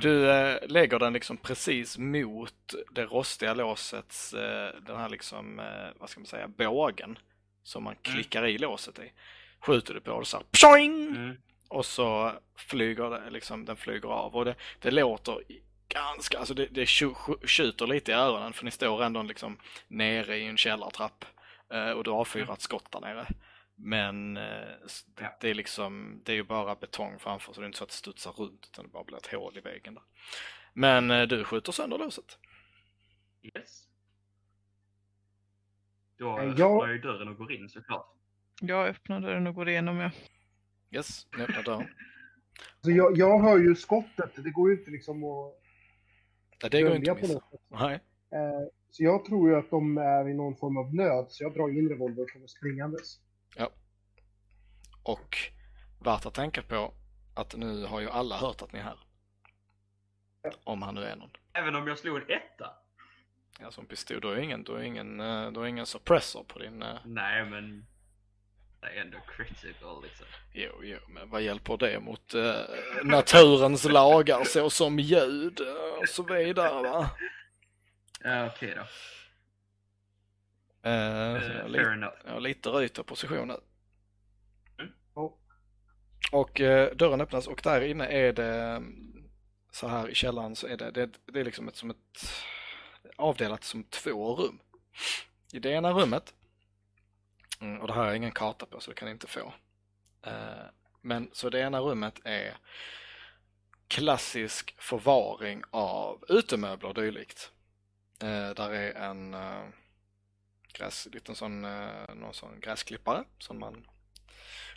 [0.00, 5.64] Du eh, lägger den liksom precis mot det rostiga låsets, eh, den här liksom, eh,
[6.00, 7.18] vad ska man säga, bågen
[7.62, 9.12] som man klickar i låset i.
[9.60, 11.08] Skjuter du på det så här, pjoing!
[11.08, 11.36] Mm.
[11.68, 15.38] Och så flyger det, liksom, den flyger av och det, det låter
[15.88, 19.58] ganska, alltså det, det tju- tjuter lite i öronen för ni står ändå liksom
[19.88, 21.24] nere i en källartrapp
[21.68, 23.26] och du har fyrat skott där nere.
[23.76, 24.68] Men eh,
[25.14, 27.84] det, det är liksom, det är ju bara betong framför så det är inte så
[27.84, 30.02] att det studsar runt utan det bara blir ett hål i väggen där.
[30.72, 32.38] Men eh, du skjuter sönder låset.
[33.42, 33.88] Yes.
[36.18, 38.06] Då Eh, öppnar jag- jag ju dörren och går in såklart.
[38.60, 39.96] Jag öppnar dörren och går igenom.
[39.96, 40.10] Ja.
[40.90, 41.88] Yes, ni öppnar dörren.
[42.80, 45.54] Så jag, jag hör ju skottet, det går ju inte liksom att
[46.62, 47.40] Nej, det går inte dölja att missa.
[47.68, 47.94] Nej.
[48.30, 51.54] Eh, Så jag tror ju att de är i någon form av nöd, så jag
[51.54, 53.18] drar in revolver och kommer springandes.
[55.02, 55.36] Och
[56.04, 56.94] värt att tänka på
[57.34, 58.98] att nu har ju alla hört att ni är här.
[60.64, 61.30] Om han nu är någon.
[61.52, 62.70] Även om jag slog en etta?
[63.60, 66.58] Ja, som pistol, då är ingen, då är ingen, eh, då är ingen suppressor på
[66.58, 66.82] din...
[66.82, 67.86] eh, Nej men
[68.80, 70.26] det är ändå critical liksom.
[70.52, 72.54] Jo, jo, men vad hjälper det mot eh,
[73.04, 75.60] naturens lagar så som ljud
[76.00, 77.10] och så vidare va?
[78.24, 78.80] Ja okej då.
[78.80, 78.86] Eh,
[81.40, 83.56] så Eh, jag, har fair lite, har lite rytterposition nu.
[85.14, 85.38] Ja.
[86.32, 89.30] Och eh, dörren öppnas och där inne är det mm,
[89.70, 92.44] så här i källaren så är det, det, det är liksom ett, som ett
[93.16, 94.60] avdelat som två rum.
[95.52, 96.34] I det ena rummet,
[97.60, 99.54] mm, och det här har jag ingen karta på så det kan inte få.
[100.22, 100.66] Eh,
[101.00, 102.56] men så det ena rummet är
[103.88, 107.50] klassisk förvaring av utemöbler och dylikt.
[108.24, 109.68] Eh, där är en eh,
[110.72, 113.86] gräs, liten sån, eh, någon sån gräsklippare som man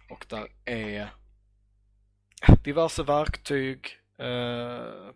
[0.10, 1.10] och där är
[2.64, 5.10] diverse verktyg, eh,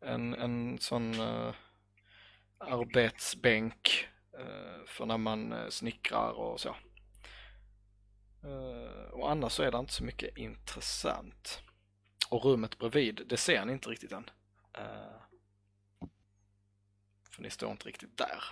[0.00, 1.54] en, en sån eh,
[2.58, 4.08] arbetsbänk
[4.38, 6.76] eh, för när man eh, snickrar och så.
[8.44, 11.62] Eh, och annars så är det inte så mycket intressant.
[12.30, 14.30] Och rummet bredvid, det ser ni inte riktigt än.
[14.78, 15.29] Eh,
[17.40, 18.44] för ni står inte riktigt där.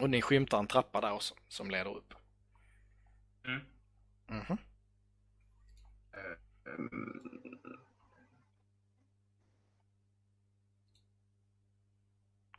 [0.00, 2.14] Och ni skymtar en trappa där också som leder upp.
[3.44, 3.60] Mm.
[4.28, 4.58] Mm.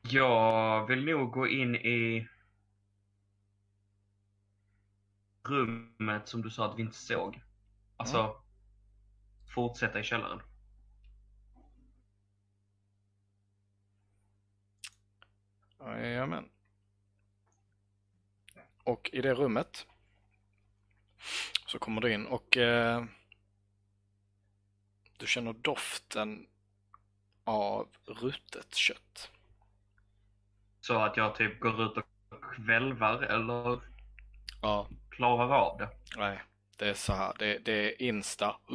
[0.02, 2.28] Jag vill nog gå in i
[5.44, 7.42] rummet som du sa att vi inte såg.
[7.98, 8.42] Alltså
[9.54, 10.42] fortsätta i källaren.
[15.96, 16.50] Jajamän.
[18.84, 19.88] Och i det rummet
[21.66, 23.04] så kommer du in och eh,
[25.18, 26.48] du känner doften
[27.44, 29.32] av rutet kött.
[30.82, 32.06] Så att jag typ går ut och
[32.56, 33.82] kvälvar eller
[34.62, 35.90] Ja, klarar av det.
[36.18, 36.40] nej,
[36.78, 38.56] det är så här, det, det är insta.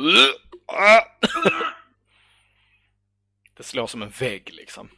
[3.55, 4.89] Det slår som en vägg liksom.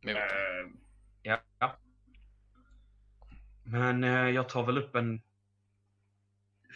[0.00, 0.72] Mot dig.
[1.26, 1.76] Ja.
[3.64, 5.22] Men eh, jag tar väl upp en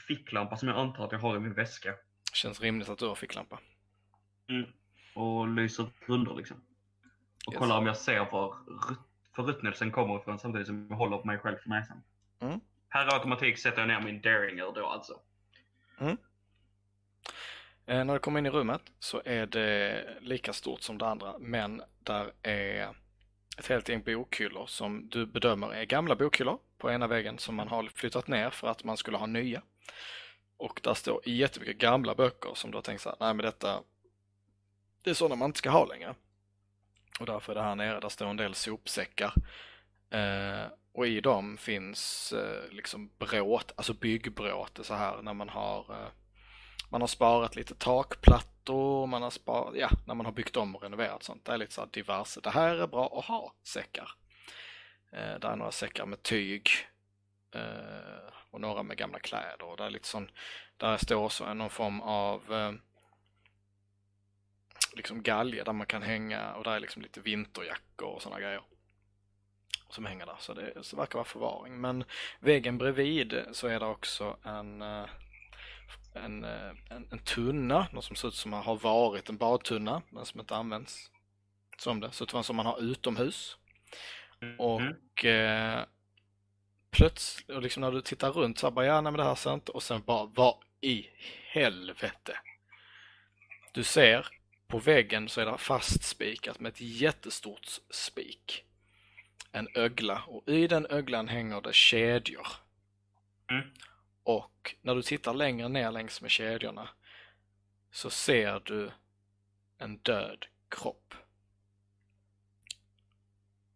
[0.08, 1.94] ficklampa som jag antar att jag har i min väska.
[2.32, 3.60] Känns rimligt att du har ficklampa.
[5.14, 6.56] Och lyser runder liksom.
[7.46, 7.58] Och Yes.
[7.58, 8.98] kollar om jag ser var rut-
[9.34, 12.02] förruttnelsen kommer ifrån samtidigt som jag håller på mig själv för näsan.
[12.40, 12.60] Mm.
[12.88, 15.20] Per automatik sätter jag ner min Daringer då alltså.
[17.86, 21.38] Eh, när du kommer in i rummet så är det lika stort som det andra,
[21.38, 22.94] men där är
[23.60, 27.68] ett helt gäng bokhyllor som du bedömer är gamla bokhyllor på ena väggen som man
[27.68, 29.62] har flyttat ner för att man skulle ha nya.
[30.56, 33.82] Och där står jättemycket gamla böcker som du har tänkt så här, nej men detta,
[35.02, 36.14] det är sådana man inte ska ha längre.
[37.20, 39.34] Och därför är det här nere, där står en del sopsäckar.
[40.10, 45.78] Eh, och i dem finns eh, liksom bråt, alltså byggbråte så här när man har
[45.78, 46.08] eh,
[46.90, 50.82] man har sparat lite takplattor, man har sparat, ja, när man har byggt om och
[50.82, 51.44] renoverat sånt.
[51.44, 52.40] Det är lite så här diverse.
[52.40, 54.10] Det här är bra att ha säckar.
[55.12, 56.68] Eh, det är några säckar med tyg
[57.54, 59.62] eh, och några med gamla kläder.
[59.62, 60.30] Och det är lite sån,
[60.76, 62.72] där står också någon form av eh,
[64.92, 68.62] liksom galge där man kan hänga och där är liksom lite vinterjackor och sådana grejer.
[69.90, 71.80] Som hänger där, så det, så det verkar vara förvaring.
[71.80, 72.04] Men
[72.40, 75.06] väggen bredvid så är det också en eh,
[76.14, 80.26] en, eh, en, en tunna, något som ser ut som har varit en badtunna men
[80.26, 81.10] som inte används
[81.78, 82.12] som det.
[82.12, 83.56] Så det var som man har utomhus.
[84.58, 85.78] Och Mm.
[85.78, 85.84] eh,
[86.90, 89.34] plötsligt, och liksom när du tittar runt så här bara, ja nej men det här
[89.34, 91.06] ser inte, och sen bara, vad i
[91.52, 92.38] helvete?
[93.72, 94.26] Du ser
[94.68, 98.64] på väggen så är det fastspikat med ett jättestort spik.
[99.52, 102.46] En ögla och i den öglan hänger det kedjor.
[103.50, 103.70] Mm.
[104.30, 106.88] Och när du tittar längre ner längs med kedjorna
[107.90, 108.92] så ser du
[109.78, 111.14] en död kropp.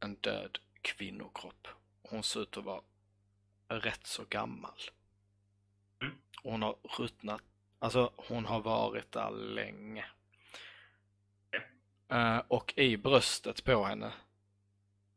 [0.01, 1.69] En död kvinnokropp.
[2.03, 2.83] Hon ser ut att vara
[3.69, 4.81] rätt så gammal.
[6.01, 6.15] Mm.
[6.43, 7.43] Hon har ruttnat,
[7.79, 10.07] alltså hon har varit där länge.
[12.09, 14.13] Eh, och i bröstet på henne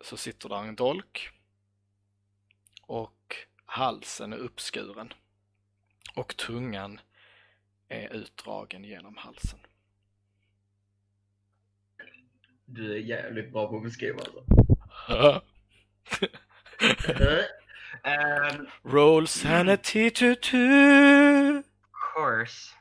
[0.01, 1.29] så sitter där en dolk.
[2.81, 3.35] Och
[3.65, 5.13] halsen är uppskuren.
[6.17, 6.99] Och tungan
[7.89, 9.59] är utdragen genom halsen.
[12.65, 14.43] Du är jävligt bra på att beskriva alltså.
[18.03, 21.63] um, Roll sanity to two.
[22.15, 22.73] course.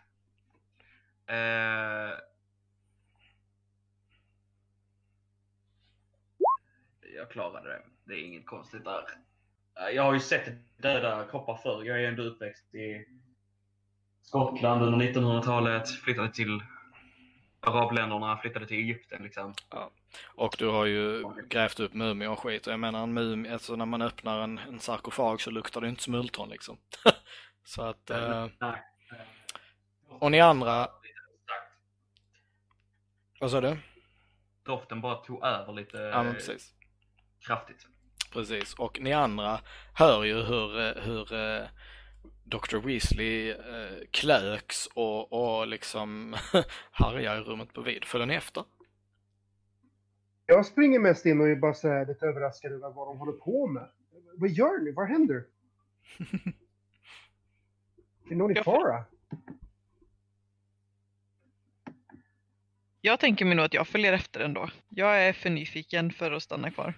[1.27, 2.19] Eh,
[7.17, 7.83] jag klarade det.
[8.05, 9.05] Det är inget konstigt där.
[9.81, 11.85] Eh, Jag har ju sett döda kroppar förr.
[11.85, 13.07] Jag är ändå uppväxt i
[14.27, 15.89] Skottland under 1900-talet.
[15.89, 16.61] Flyttade till
[17.61, 19.55] arabländerna, flyttade till Egypten liksom.
[20.35, 22.67] Och du har ju grävt upp mumier och skit.
[22.67, 26.03] Jag menar en mumie, alltså när man öppnar en, en sarkofag så luktar det inte
[26.03, 26.79] smultron liksom.
[27.65, 28.47] så att, eh,
[30.09, 30.89] och ni andra,
[33.41, 33.79] vad sa du?
[34.65, 36.75] Doften bara tog över lite Ja precis.
[37.47, 37.87] kraftigt.
[38.33, 39.61] Precis, och ni andra
[39.95, 41.67] hör ju hur, eh, hur eh,
[42.49, 42.77] Dr.
[42.77, 43.57] Weasley eh,
[44.11, 46.37] klöks och, och liksom
[46.91, 48.05] harjar i rummet bredvid.
[48.05, 48.65] Följer ni efter?
[50.47, 53.33] Jag springer mest in och är bara så här lite överraskad över vad de håller
[53.33, 53.89] på med.
[54.35, 54.93] Vad gör ni?
[54.93, 55.45] Vad händer?
[58.31, 59.05] är någon i fara?
[63.01, 64.71] Jag tänker mig nog att jag följer efter ändå.
[64.89, 66.95] Jag är för nyfiken för att stanna kvar.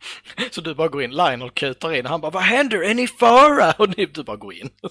[0.50, 2.82] Så du bara går in, Lionel kutar in, han bara Vad händer?
[2.90, 3.72] Är ni fara?
[3.78, 4.70] Och ni, du bara går in.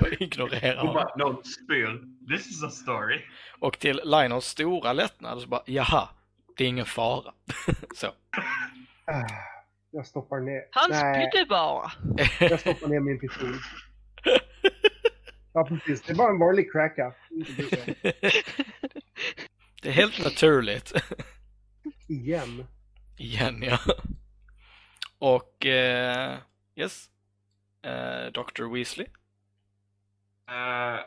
[0.00, 0.94] Och ignorerar honom.
[0.94, 2.00] bara, någon spyr.
[2.28, 3.20] This is a story.
[3.58, 6.08] Och till Lionels stora lättnad så bara Jaha,
[6.56, 7.32] det är ingen fara.
[7.96, 8.06] så.
[8.06, 9.24] Ah,
[9.90, 10.62] jag stoppar ner.
[10.70, 11.92] Han spydde bara.
[12.40, 13.54] jag stoppar ner min pistol.
[15.52, 16.02] Ja, precis.
[16.02, 17.14] Det är bara en vanlig cracka.
[19.82, 20.92] Det är helt naturligt.
[22.08, 22.66] Igen.
[23.18, 23.78] Igen ja.
[25.18, 26.38] Och eh,
[26.74, 27.10] yes.
[27.82, 28.74] Eh, Dr.
[28.74, 29.06] Weasley.
[30.48, 31.00] Eh,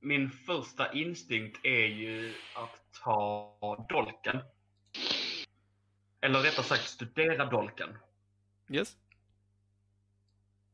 [0.00, 4.42] min första instinkt är ju att ta dolken.
[6.20, 7.98] Eller rättare sagt studera dolken.
[8.70, 8.96] Yes.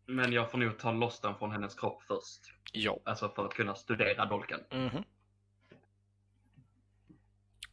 [0.06, 2.52] Men jag får nog ta loss den från hennes kropp först.
[2.72, 2.98] Ja.
[3.04, 4.60] Alltså för att kunna studera dolken.
[4.70, 5.04] Mhm.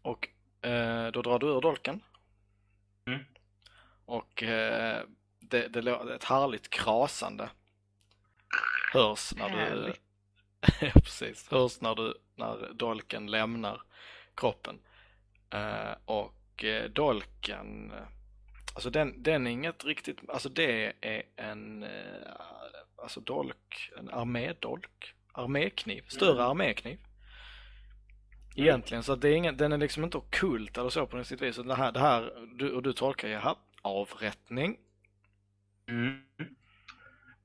[0.02, 0.30] Och
[0.66, 2.02] eh, då drar du ur dolken.
[3.06, 3.20] Mm.
[4.06, 5.04] Och eh,
[5.40, 7.50] det, det låter ett härligt krasande.
[8.94, 9.94] Hörs när du...
[10.82, 11.52] Ja, precis.
[11.52, 13.82] Hörs när du, när dolken lämnar
[14.36, 14.80] kroppen.
[15.50, 18.08] Eh, och eh, dolken, eh,
[18.74, 21.90] alltså den, den är inget riktigt, alltså det är en, eh,
[22.96, 27.00] alltså dolk, en armédolk, armékniv, större armékniv.
[28.56, 31.28] Egentligen, så att det är ingen, den är liksom inte ockult eller så på något
[31.28, 31.56] sätt vis.
[31.56, 34.78] Så Det här, det här du, och du tolkar ju här, avrättning.
[35.88, 36.22] Mm.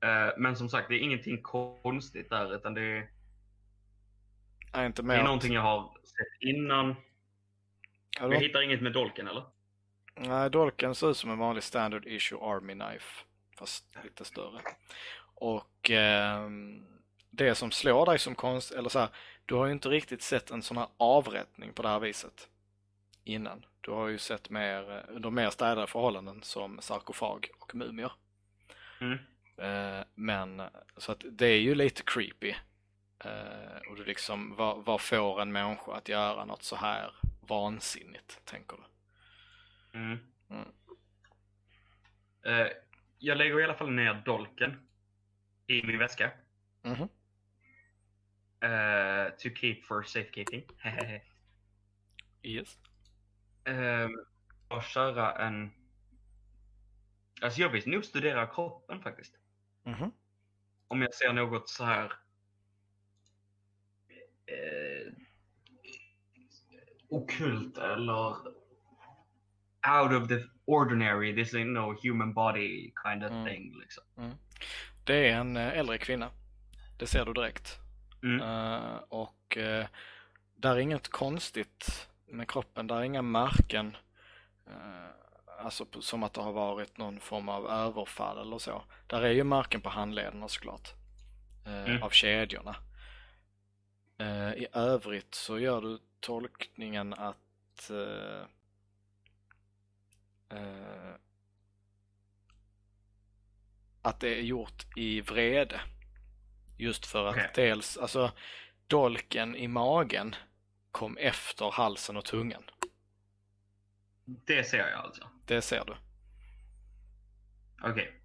[0.01, 3.09] Eh, men som sagt, det är ingenting konstigt där utan det är,
[4.73, 6.95] Är inte det mer är någonting jag har sett innan.
[8.19, 9.43] Ja, det Vi var- hittar inget med dolken eller?
[10.17, 13.23] Nej, dolken ser ut som en vanlig standard issue army knife.
[13.57, 14.61] Fast lite större.
[15.35, 16.85] Och ehm,
[17.29, 19.09] det som slår dig som konst, eller så här,
[19.45, 22.49] du har ju inte riktigt sett en sån här avrättning på det här viset
[23.23, 23.65] innan.
[23.81, 28.11] Du har ju sett mer, eh, under mer städade förhållanden som sarkofag och mumier.
[29.01, 29.17] Mm.
[29.57, 30.61] Eh, men,
[30.97, 32.55] så att det är ju lite creepy.
[33.19, 38.41] Eh, och du liksom, vad, vad får en människa att göra något så här vansinnigt,
[38.45, 38.83] tänker du?
[39.93, 40.19] Mm.
[40.49, 40.67] Mm.
[42.45, 42.67] Eh,
[43.17, 44.87] jag lägger i alla fall ner dolken
[45.67, 46.31] i min väska.
[46.81, 47.09] Mhm.
[48.59, 50.63] Eh, to keep for safekeeping.
[52.41, 52.77] Yes.
[53.69, 54.09] uh,
[54.67, 55.71] och köra en...
[57.41, 59.35] Alltså jag vill nog studera kroppen faktiskt.
[59.83, 60.11] Mhm.
[60.87, 62.13] Om jag ser något så här
[64.45, 65.13] eh,
[67.09, 68.37] okult eller
[69.89, 73.45] out of the ordinary, this ain't no human body kind of Mm.
[73.45, 73.79] thing.
[73.79, 74.03] Liksom.
[75.03, 76.29] Det är en eh, äldre kvinna.
[76.97, 77.77] Det ser du direkt.
[78.23, 78.41] Mm.
[78.41, 79.85] Eh, och uh,
[80.55, 82.87] där är inget konstigt med kroppen.
[82.87, 83.97] Där är inga märken.
[84.67, 88.83] eh, alltså som att det har varit någon form av överfall eller så.
[89.07, 90.93] Där är ju märken på handlederna såklart.
[91.65, 92.03] Mm.
[92.03, 92.75] Av kedjorna.
[94.57, 97.91] I övrigt så gör du tolkningen att
[100.49, 101.15] eh, eh,
[104.01, 105.81] att det är gjort i vrede.
[106.77, 107.51] Just för att Okej.
[107.55, 108.31] dels, alltså
[108.87, 110.35] dolken i magen
[110.91, 112.63] kom efter halsen och tungan.
[114.25, 115.29] Det ser jag alltså.
[115.45, 115.95] Det ser du.
[117.83, 118.21] Okej.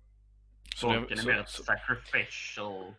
[0.76, 2.94] Så det- Tolken är mer så- sacrificial.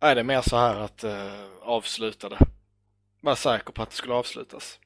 [0.00, 2.38] Nej, det är mer så här att uh, avsluta det.
[3.20, 4.80] Var säker på att det skulle avslutas.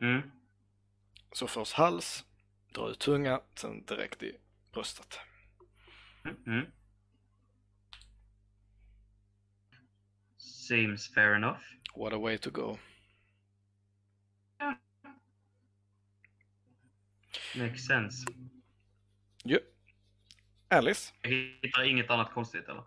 [0.00, 0.32] Mm.
[1.32, 2.24] Så först hals,
[2.74, 4.36] dra ut tunga, sen direkt i
[4.72, 5.18] bröstet.
[6.46, 6.66] Mm.
[10.68, 11.60] Seems fair enough.
[11.96, 12.78] What a way to go.
[17.56, 18.26] Makes sense.
[19.44, 19.58] Jo.
[20.68, 21.14] Alice?
[21.22, 22.84] Jag hittar inget annat konstigt eller?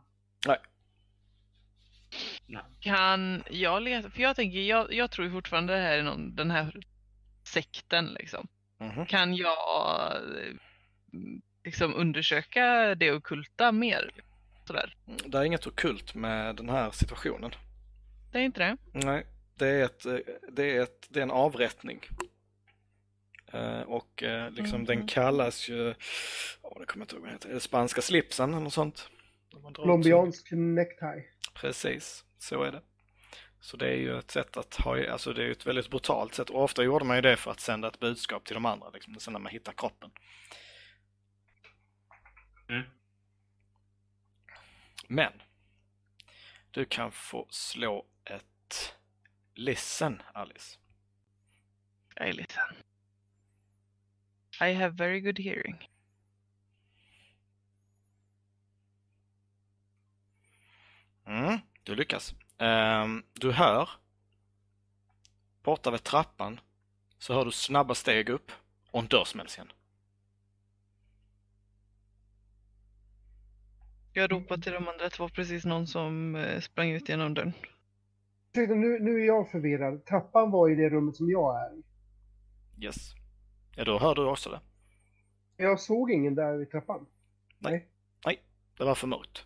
[2.80, 6.36] Kan jag leta, för jag tänker, jag, jag tror ju fortfarande det här är någon,
[6.36, 6.82] den här
[7.48, 8.48] sekten liksom.
[8.80, 9.06] Mhm.
[9.06, 10.54] Kan jag eh,
[11.64, 14.12] liksom undersöka det ockulta mer?
[14.68, 14.96] Sådär.
[15.26, 17.52] Det är inget okult med den här situationen.
[18.32, 18.78] Det är inte det?
[19.06, 19.26] Nej,
[19.56, 20.18] det är, ett, eh,
[20.52, 22.00] det är, ett, det är en avrättning.
[23.54, 25.08] Eh, och liksom den Mhm.
[25.08, 25.89] kallas ju,
[26.62, 29.10] oh, det kommer jag inte ihåg vad det heter, spanska slipsen eller något sånt?
[29.74, 31.24] Colombiansk necktie.
[31.54, 32.82] Precis, så är det.
[33.66, 36.49] Så det är ju ett sätt att ha, alltså det är ett väldigt brutalt sätt
[36.49, 39.20] och ofta gjorde man ju det för att sända ett budskap till de andra, liksom,
[39.20, 40.11] sen när man hittar kroppen.
[42.70, 42.84] Mm.
[45.07, 45.32] Men,
[46.72, 48.95] du kan få slå ett
[49.53, 50.78] listen, Alice.
[52.16, 52.59] Är lite.
[54.61, 55.89] I have very good hearing.
[61.26, 62.36] Mm, du lyckas.
[62.58, 63.89] Ehm, du hör,
[65.64, 66.60] borta vid trappan,
[67.18, 68.51] så hör du snabba steg upp
[68.91, 69.72] och en dörr smälls igen.
[74.14, 77.34] Jag ropade till de andra att det var precis någon som eh, sprang ut genom
[77.34, 77.53] dörren.
[78.53, 80.06] Ursäkta, Nu, nu är jag förvirrad.
[80.06, 81.84] Trappan var i det rummet som jag är i.
[82.86, 83.14] Yes.
[83.76, 84.60] Ja, då hör du också det.
[85.58, 87.06] Jag såg ingen där i trappan.
[87.60, 87.89] Nej.
[88.78, 89.45] Det var för mörkt.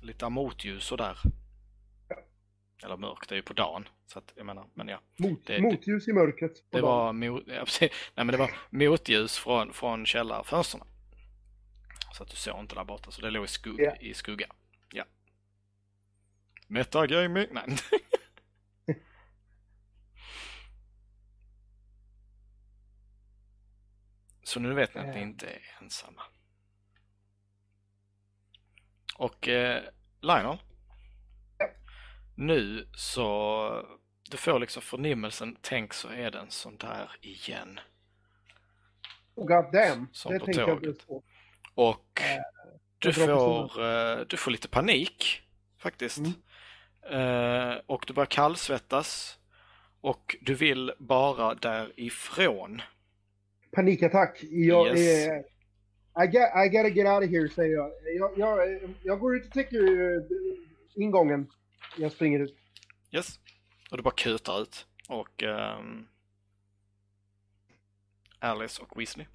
[0.00, 1.18] Lite motljus och där.
[2.84, 3.88] Eller mörkt, det är ju på dagen.
[4.06, 5.00] Så att, jag menar, men ja.
[5.18, 6.52] Mot, Det- motljus i mörkret.
[6.70, 6.90] Det dagen.
[6.90, 7.64] var, mo- ja.
[7.80, 10.84] Nej, men det var motljus från, från källarfönstren.
[12.12, 13.96] Så att du såg inte där borta, så det låg i, skugg, Ja.
[13.96, 14.46] i skugga.
[14.92, 15.04] Ja.
[16.66, 17.46] Metagaming?
[17.52, 17.64] Nej.
[24.42, 26.22] Så nu vet ni att ni inte är ensamma.
[29.18, 29.82] Och eh,
[30.20, 30.56] Lionel?
[32.34, 33.86] Nu så,
[34.30, 37.80] du får liksom förnimmelsen, tänk så är den sån där igen.
[39.34, 40.08] Oh, God damn.
[40.12, 40.88] Som det på jag tåget.
[40.88, 41.22] inte på.
[41.74, 42.40] Och Eh,
[42.98, 45.42] du jag får, eh, du får lite panik
[45.78, 46.18] faktiskt.
[46.18, 46.32] Mm.
[47.70, 49.38] Eh, och du börjar kallsvettas.
[50.00, 52.82] Och du vill bara därifrån.
[53.72, 54.38] Panikattack.
[54.42, 55.28] Jag, Yes.
[55.28, 55.40] eh,
[56.18, 57.90] I, got, I gotta get out of here, säger jag.
[58.16, 60.22] Jag, jag, jag går ut och täcker eh,
[60.94, 61.50] ingången.
[61.98, 62.56] Jag springer ut.
[63.10, 63.40] Yes.
[63.90, 64.86] Och du bara kutar ut.
[65.08, 66.06] Och ehm,
[68.38, 69.26] Alice och Weasley.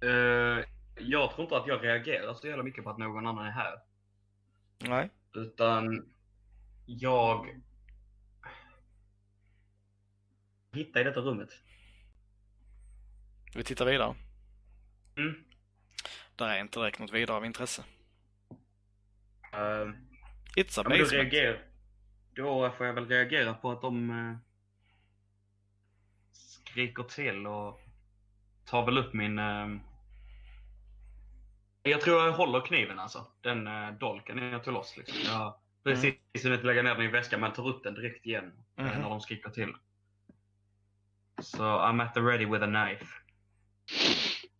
[0.00, 0.64] Eh,
[0.98, 3.78] jag tror inte att jag reagerar så jävla mycket på att någon annan är här.
[4.78, 5.10] Nej.
[5.34, 6.12] Utan
[6.86, 7.60] jag
[10.72, 11.48] hittar i detta rummet.
[13.54, 14.14] Vi tittar vidare.
[15.18, 15.34] Mm.
[16.36, 17.84] Där är inte direkt något vidare av intresse.
[19.52, 19.58] Eh,
[20.56, 21.12] It's a ja, men då, basement.
[21.12, 21.62] reagerar,
[22.34, 24.36] då får jag väl reagera på att de eh,
[26.32, 27.80] skriker till och
[28.64, 29.38] tar väl upp min...
[29.38, 29.68] Eh,
[31.82, 33.26] jag tror jag håller kniven alltså.
[33.40, 34.96] Den eh, dolken jag tog loss.
[34.96, 35.16] Liksom.
[35.26, 35.54] Jag
[35.84, 38.84] precis som att lägga ner den i väskan men tar upp den direkt igen eh,
[38.84, 39.00] Mhm.
[39.02, 39.74] när de skriker till.
[41.42, 43.06] Så I'm at the ready with a knife.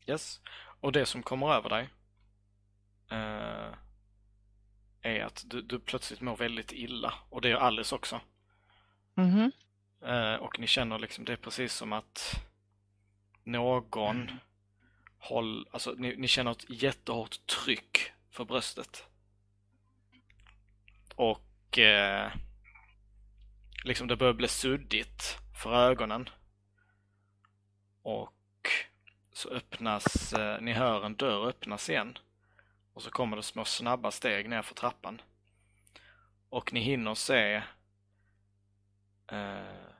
[0.08, 0.40] Yes.
[0.80, 1.88] Och det som kommer över dig.
[3.10, 3.74] eh,
[5.02, 8.20] är att du, du plötsligt mår väldigt illa och det gör Alice också.
[9.14, 9.52] Mhm.
[10.04, 12.44] Eh, och ni känner liksom, det är precis som att
[13.44, 14.30] någon
[15.18, 19.04] håll, alltså ni, ni känner ett jättehårt tryck för bröstet.
[21.14, 22.32] Och eh,
[23.84, 26.28] liksom det börjar bli suddigt för ögonen.
[28.02, 28.32] Och
[29.38, 32.18] så öppnas, eh, ni hör en dörr öppnas igen.
[32.92, 35.22] Och så kommer det små snabba steg ner för trappan.
[36.48, 37.62] Och ni hinner se
[39.26, 39.90] eh,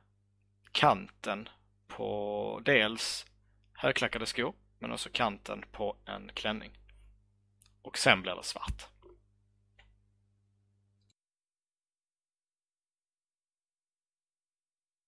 [0.71, 1.49] kanten
[1.87, 3.25] på dels
[3.73, 6.71] högklackade skor men också kanten på en klänning.
[7.81, 8.87] Och sen blir det svart.